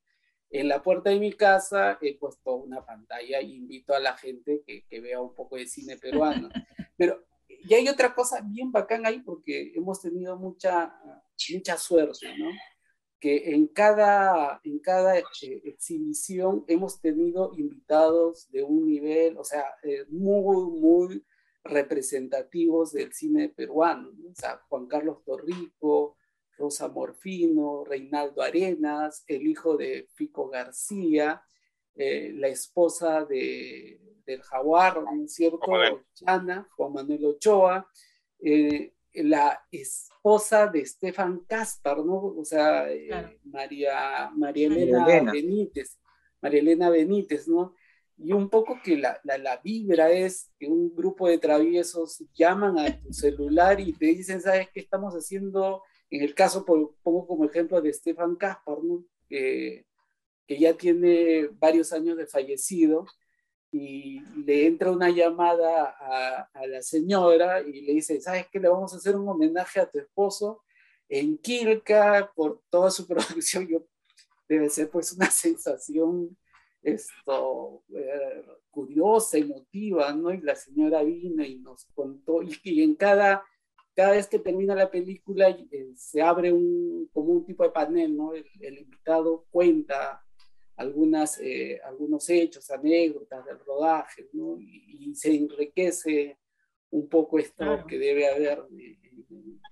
en 0.59 0.69
la 0.69 0.83
puerta 0.83 1.11
de 1.11 1.21
mi 1.21 1.33
casa 1.33 1.99
he 2.01 2.17
puesto 2.17 2.55
una 2.55 2.85
pantalla 2.85 3.41
y 3.41 3.57
invito 3.57 3.95
a 3.95 4.01
la 4.01 4.17
gente 4.17 4.63
que, 4.67 4.85
que 4.87 5.01
vea 5.01 5.21
un 5.21 5.35
poco 5.35 5.57
de 5.57 5.67
cine 5.67 5.97
peruano. 5.97 6.49
Pero 6.97 7.27
y 7.69 7.75
hay 7.75 7.89
otra 7.89 8.15
cosa 8.15 8.41
bien 8.43 8.71
bacán 8.71 9.07
ahí 9.07 9.21
porque 9.21 9.73
hemos 9.75 10.01
tenido 10.01 10.37
mucha, 10.37 10.95
mucha 11.53 11.77
suerte, 11.77 12.29
¿no? 12.39 12.51
Que 13.19 13.51
en 13.55 13.67
cada, 13.69 14.61
en 14.63 14.79
cada 14.79 15.19
eh, 15.19 15.25
exhibición 15.65 16.65
hemos 16.69 17.01
tenido 17.01 17.53
invitados 17.57 18.51
de 18.51 18.63
un 18.63 18.87
nivel, 18.87 19.37
o 19.37 19.45
sea, 19.45 19.65
eh, 19.83 20.05
muy, 20.09 20.81
muy 20.81 21.25
representativos 21.65 22.93
del 22.93 23.13
cine 23.13 23.49
peruano, 23.49 24.13
¿no? 24.13 24.31
O 24.31 24.35
sea, 24.35 24.61
Juan 24.69 24.87
Carlos 24.87 25.25
Torrico, 25.25 26.16
Rosa 26.57 26.89
Morfino, 26.89 27.85
Reinaldo 27.85 28.43
Arenas, 28.43 29.25
el 29.27 29.47
hijo 29.47 29.77
de 29.77 30.09
Fico 30.15 30.49
García, 30.49 31.43
eh, 31.95 32.33
la 32.35 32.49
esposa 32.49 33.25
de, 33.25 34.01
del 34.27 34.43
jaguar, 34.43 35.03
¿no 35.03 35.29
cierto? 35.29 35.61
Chana, 36.15 36.69
Juan 36.77 36.93
Manuel 36.93 37.25
Ochoa, 37.25 37.89
eh, 38.41 38.93
la 39.15 39.59
esposa 39.71 40.67
de 40.67 40.85
Stefan 40.85 41.41
Caspar, 41.47 42.05
¿no? 42.05 42.35
O 42.37 42.45
sea, 42.45 42.91
eh, 42.91 43.39
María, 43.45 44.31
María 44.35 44.67
Elena, 44.67 45.33
Benítez, 45.33 45.99
María 46.43 46.61
Elena 46.61 46.91
Benítez, 46.91 47.49
¿no? 47.49 47.75
Y 48.19 48.33
un 48.33 48.49
poco 48.49 48.79
que 48.83 48.97
la, 48.97 49.21
la, 49.25 49.39
la, 49.39 49.59
vibra 49.59 50.11
es 50.11 50.51
que 50.59 50.67
un 50.67 50.95
grupo 50.95 51.29
de 51.29 51.39
traviesos 51.39 52.25
llaman 52.35 52.79
a 52.79 52.99
tu 52.99 53.13
celular 53.13 53.79
y 53.79 53.93
te 53.93 54.07
dicen, 54.07 54.41
¿sabes 54.41 54.69
qué 54.73 54.81
estamos 54.81 55.15
haciendo? 55.15 55.83
En 56.11 56.23
el 56.23 56.35
caso, 56.35 56.65
pongo 56.65 57.27
como 57.27 57.45
ejemplo 57.45 57.81
de 57.81 57.93
Stefan 57.93 58.37
Kaspar, 58.37 58.79
que, 59.29 59.87
ya 60.49 60.75
tiene 60.75 61.49
varios 61.59 61.93
años 61.93 62.17
de 62.17 62.27
fallecido, 62.27 63.07
y 63.73 64.21
le 64.45 64.67
entra 64.67 64.93
una 64.93 65.11
llamada 65.11 65.97
a, 66.55 66.67
la 66.67 66.83
señora 66.83 67.61
y 67.61 67.83
le 67.83 67.95
dice, 67.95 68.21
¿sabes 68.21 68.47
qué? 68.51 68.61
Le 68.61 68.69
vamos 68.69 68.95
a 68.95 68.97
hacer 68.97 69.17
un 69.17 69.29
homenaje 69.29 69.81
a 69.81 69.91
tu 69.91 69.99
esposo 69.99 70.63
en 71.09 71.37
Quilca 71.39 72.33
por 72.35 72.63
toda 72.71 72.91
su 72.91 73.07
producción. 73.09 73.67
Yo, 73.67 73.85
debe 74.49 74.71
ser 74.71 74.89
pues 74.89 75.13
una 75.13 75.31
sensación 75.31 76.37
esto, 76.83 77.83
eh, 77.95 78.45
curiosa, 78.71 79.39
emotiva, 79.39 80.13
¿no? 80.13 80.33
Y 80.33 80.41
la 80.41 80.55
señora 80.55 81.03
vino 81.03 81.45
y 81.45 81.59
nos 81.59 81.87
contó, 81.87 82.43
y 82.43 82.83
en 82.83 82.95
cada 82.95 83.45
cada 83.97 84.11
vez 84.11 84.29
que 84.29 84.39
termina 84.39 84.75
la 84.75 84.91
película 84.91 85.49
eh, 85.49 85.93
se 85.97 86.21
abre 86.21 86.53
un, 86.53 87.09
como 87.15 87.33
un 87.33 87.47
tipo 87.47 87.65
de 87.65 87.71
panel, 87.71 88.15
¿no? 88.15 88.35
El, 88.35 88.79
invitado 88.79 89.47
cuenta 89.51 90.23
algunas, 90.77 91.41
eh, 91.41 91.81
algunos 91.83 92.29
hechos, 92.29 92.71
anécdotas 92.71 93.47
del 93.47 93.59
rodaje, 93.61 94.29
¿no? 94.35 94.61
Y, 94.61 95.15
se 95.15 95.35
enriquece 95.35 96.39
un 96.91 97.09
poco 97.09 97.39
esto 97.39 97.87
que 97.89 97.99
debe 97.99 98.29
haber, 98.29 98.67
eh, 98.79 98.99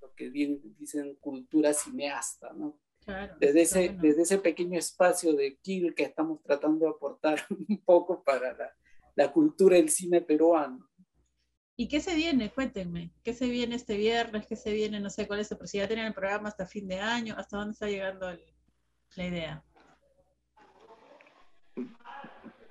lo 0.01 0.11
que 0.15 0.29
bien 0.29 0.59
dicen 0.79 1.15
cultura 1.21 1.71
cineasta, 1.71 2.51
¿no? 2.53 2.79
Claro, 3.05 3.35
desde, 3.39 3.61
ese, 3.61 3.95
desde 4.01 4.23
ese 4.23 4.39
pequeño 4.39 4.79
espacio 4.79 5.33
de 5.33 5.57
Kill 5.57 5.93
que 5.93 6.01
estamos 6.01 6.41
tratando 6.41 6.85
de 6.85 6.91
aportar 6.91 7.39
un 7.69 7.79
poco 7.85 8.23
para 8.23 8.53
la, 8.53 8.73
la 9.13 9.31
cultura 9.31 9.75
del 9.75 9.89
cine 9.89 10.21
peruano. 10.21 10.89
¿Y 11.77 11.87
qué 11.89 11.99
se 11.99 12.15
viene? 12.15 12.51
Cuéntenme. 12.51 13.11
¿Qué 13.23 13.33
se 13.33 13.47
viene 13.47 13.75
este 13.75 13.97
viernes? 13.97 14.47
¿Qué 14.47 14.55
se 14.55 14.71
viene? 14.71 14.99
No 14.99 15.09
sé 15.09 15.27
cuál 15.27 15.41
es, 15.41 15.49
pero 15.49 15.67
si 15.67 15.77
ya 15.77 15.87
tienen 15.87 16.05
el 16.05 16.13
programa 16.13 16.47
hasta 16.47 16.65
fin 16.65 16.87
de 16.87 16.99
año, 16.99 17.35
¿hasta 17.37 17.57
dónde 17.57 17.73
está 17.73 17.87
llegando 17.87 18.31
la 19.15 19.25
idea? 19.25 19.63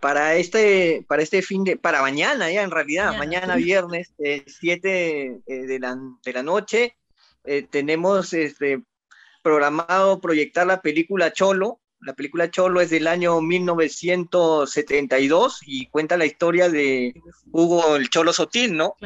Para 0.00 0.36
este, 0.36 1.04
para 1.06 1.22
este 1.22 1.42
fin 1.42 1.64
de, 1.64 1.76
para 1.76 2.02
mañana 2.02 2.50
ya 2.50 2.62
en 2.62 2.70
realidad, 2.70 3.16
mañana, 3.16 3.56
viernes, 3.56 4.12
7 4.18 5.42
eh, 5.46 5.54
de, 5.66 5.78
la, 5.78 5.96
de 6.22 6.32
la 6.32 6.42
noche, 6.42 6.96
eh, 7.44 7.62
tenemos 7.62 8.32
este, 8.32 8.82
programado 9.42 10.20
proyectar 10.20 10.66
la 10.66 10.80
película 10.80 11.32
Cholo. 11.32 11.80
La 12.04 12.12
película 12.12 12.50
Cholo 12.50 12.82
es 12.82 12.90
del 12.90 13.06
año 13.06 13.40
1972 13.40 15.60
y 15.64 15.86
cuenta 15.86 16.18
la 16.18 16.26
historia 16.26 16.68
de 16.68 17.14
Hugo 17.50 17.96
el 17.96 18.10
Cholo 18.10 18.34
Sotil, 18.34 18.76
¿no? 18.76 18.96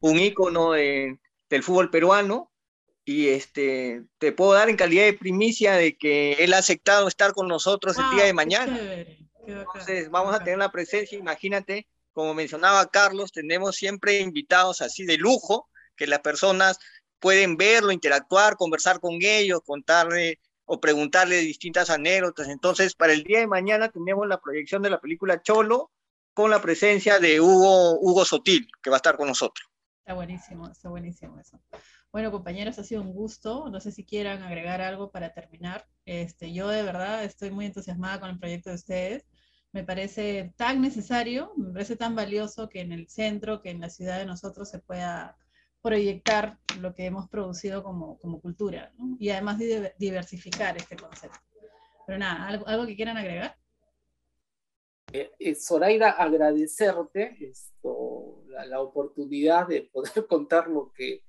Un 0.00 0.18
ícono 0.18 0.72
del 0.72 1.18
fútbol 1.62 1.88
peruano. 1.90 2.50
Y 3.04 3.28
este, 3.28 4.04
te 4.18 4.32
puedo 4.32 4.52
dar 4.52 4.68
en 4.68 4.76
calidad 4.76 5.04
de 5.04 5.14
primicia 5.14 5.72
de 5.72 5.96
que 5.96 6.34
él 6.34 6.52
ha 6.52 6.58
aceptado 6.58 7.08
estar 7.08 7.32
con 7.32 7.48
nosotros 7.48 7.96
el 7.98 8.04
día 8.14 8.24
de 8.24 8.34
mañana. 8.34 8.78
Entonces, 9.46 10.10
vamos 10.10 10.34
a 10.34 10.44
tener 10.44 10.58
la 10.58 10.70
presencia, 10.70 11.18
imagínate, 11.18 11.86
como 12.12 12.34
mencionaba 12.34 12.86
Carlos, 12.86 13.32
tenemos 13.32 13.76
siempre 13.76 14.20
invitados 14.20 14.82
así 14.82 15.04
de 15.04 15.16
lujo, 15.16 15.68
que 15.96 16.06
las 16.06 16.20
personas 16.20 16.78
pueden 17.18 17.56
verlo, 17.56 17.92
interactuar, 17.92 18.56
conversar 18.56 19.00
con 19.00 19.14
ellos, 19.20 19.62
contarle 19.64 20.38
o 20.72 20.80
preguntarle 20.80 21.36
distintas 21.36 21.90
anécdotas. 21.90 22.48
Entonces, 22.48 22.94
para 22.94 23.12
el 23.12 23.24
día 23.24 23.40
de 23.40 23.46
mañana 23.46 23.90
tenemos 23.90 24.26
la 24.26 24.40
proyección 24.40 24.80
de 24.80 24.88
la 24.88 24.98
película 24.98 25.42
Cholo 25.42 25.90
con 26.32 26.50
la 26.50 26.62
presencia 26.62 27.18
de 27.18 27.42
Hugo, 27.42 28.00
Hugo 28.00 28.24
Sotil, 28.24 28.66
que 28.82 28.88
va 28.88 28.96
a 28.96 29.02
estar 29.04 29.18
con 29.18 29.28
nosotros. 29.28 29.68
Está 29.98 30.14
buenísimo, 30.14 30.70
está 30.70 30.88
buenísimo 30.88 31.38
eso. 31.38 31.60
Bueno, 32.10 32.30
compañeros, 32.30 32.78
ha 32.78 32.84
sido 32.84 33.02
un 33.02 33.12
gusto. 33.12 33.68
No 33.68 33.80
sé 33.80 33.92
si 33.92 34.06
quieran 34.06 34.42
agregar 34.42 34.80
algo 34.80 35.10
para 35.10 35.34
terminar. 35.34 35.86
Este, 36.06 36.54
yo 36.54 36.68
de 36.68 36.82
verdad 36.82 37.22
estoy 37.22 37.50
muy 37.50 37.66
entusiasmada 37.66 38.18
con 38.18 38.30
el 38.30 38.38
proyecto 38.38 38.70
de 38.70 38.76
ustedes 38.76 39.26
me 39.72 39.84
parece 39.84 40.52
tan 40.56 40.82
necesario, 40.82 41.52
me 41.56 41.72
parece 41.72 41.96
tan 41.96 42.14
valioso 42.14 42.68
que 42.68 42.82
en 42.82 42.92
el 42.92 43.08
centro, 43.08 43.62
que 43.62 43.70
en 43.70 43.80
la 43.80 43.88
ciudad 43.88 44.18
de 44.18 44.26
nosotros 44.26 44.68
se 44.68 44.78
pueda 44.78 45.38
proyectar 45.82 46.58
lo 46.80 46.94
que 46.94 47.04
hemos 47.04 47.28
producido 47.28 47.82
como, 47.82 48.18
como 48.18 48.40
cultura 48.40 48.92
y 49.18 49.30
además 49.30 49.58
diversificar 49.98 50.76
este 50.76 50.96
concepto. 50.96 51.38
Pero 52.06 52.18
nada, 52.18 52.48
¿algo, 52.66 52.86
que 52.86 52.96
quieran 52.96 53.16
agregar? 53.16 53.56
Eh, 55.12 55.30
eh, 55.38 55.54
Zoraida, 55.54 56.10
agradecerte 56.10 57.36
esto, 57.40 58.44
la, 58.48 58.64
la, 58.64 58.80
oportunidad 58.80 59.68
de 59.68 59.82
poder 59.82 60.26
contar 60.28 60.68
lo 60.68 60.92
que 60.92 61.22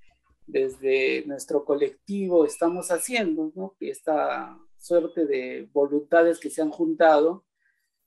desde 0.46 1.26
nuestro 1.26 1.66
colectivo 1.66 2.46
estamos 2.46 2.92
haciendo, 2.92 3.52
¿no? 3.56 3.76
esta 3.80 4.58
suerte 4.78 5.26
de 5.26 5.70
voluntades 5.72 6.40
que 6.40 6.50
se 6.50 6.62
han 6.62 6.70
juntado 6.70 7.46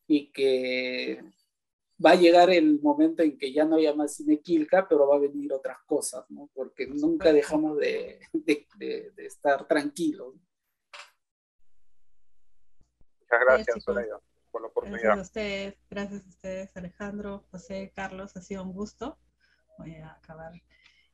y 0.06 0.30
que 0.32 1.22
va 2.04 2.11
a 2.11 2.16
llegar 2.16 2.50
el 2.50 2.80
momento 2.80 3.22
en 3.22 3.38
que 3.38 3.52
ya 3.52 3.64
no 3.64 3.76
haya 3.76 3.94
más 3.94 4.16
Cinequilca, 4.16 4.87
pero 4.88 5.09
va 5.09 5.16
a 5.16 5.20
venir 5.20 5.52
otras 5.52 5.78
cosas, 5.87 6.24
¿no? 6.30 6.50
Porque 6.54 6.87
nunca 6.87 7.32
dejamos 7.32 7.78
de, 7.78 8.20
de, 8.32 9.12
estar 9.16 9.66
tranquilos. 9.66 10.35
Muchas 13.20 13.40
gracias, 13.40 13.82
Soraya, 13.82 14.18
por 14.50 14.62
la 14.62 14.68
oportunidad. 14.68 15.02
Gracias 15.02 15.18
a 15.18 15.22
ustedes, 15.22 15.74
gracias 15.90 16.24
a 16.24 16.28
ustedes, 16.28 16.76
Alejandro, 16.76 17.44
José, 17.50 17.92
Carlos, 17.94 18.37
ha 18.37 18.42
sido 18.42 18.62
un 18.62 18.72
gusto. 18.72 19.18
Voy 19.78 19.96
a 19.96 20.12
acabar. 20.12 20.52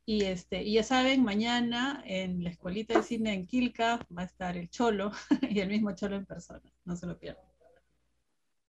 Y, 0.05 0.25
este, 0.25 0.63
y 0.63 0.73
ya 0.73 0.83
saben, 0.83 1.23
mañana 1.23 2.03
en 2.05 2.43
la 2.43 2.49
escuelita 2.49 2.97
de 2.97 3.03
cine 3.03 3.33
en 3.33 3.47
Quilca 3.47 4.05
va 4.15 4.23
a 4.23 4.25
estar 4.25 4.57
el 4.57 4.69
Cholo 4.69 5.11
y 5.49 5.61
el 5.61 5.69
mismo 5.69 5.95
Cholo 5.95 6.17
en 6.17 6.25
persona. 6.25 6.61
No 6.83 6.97
se 6.97 7.07
lo 7.07 7.17
pierdan. 7.17 7.52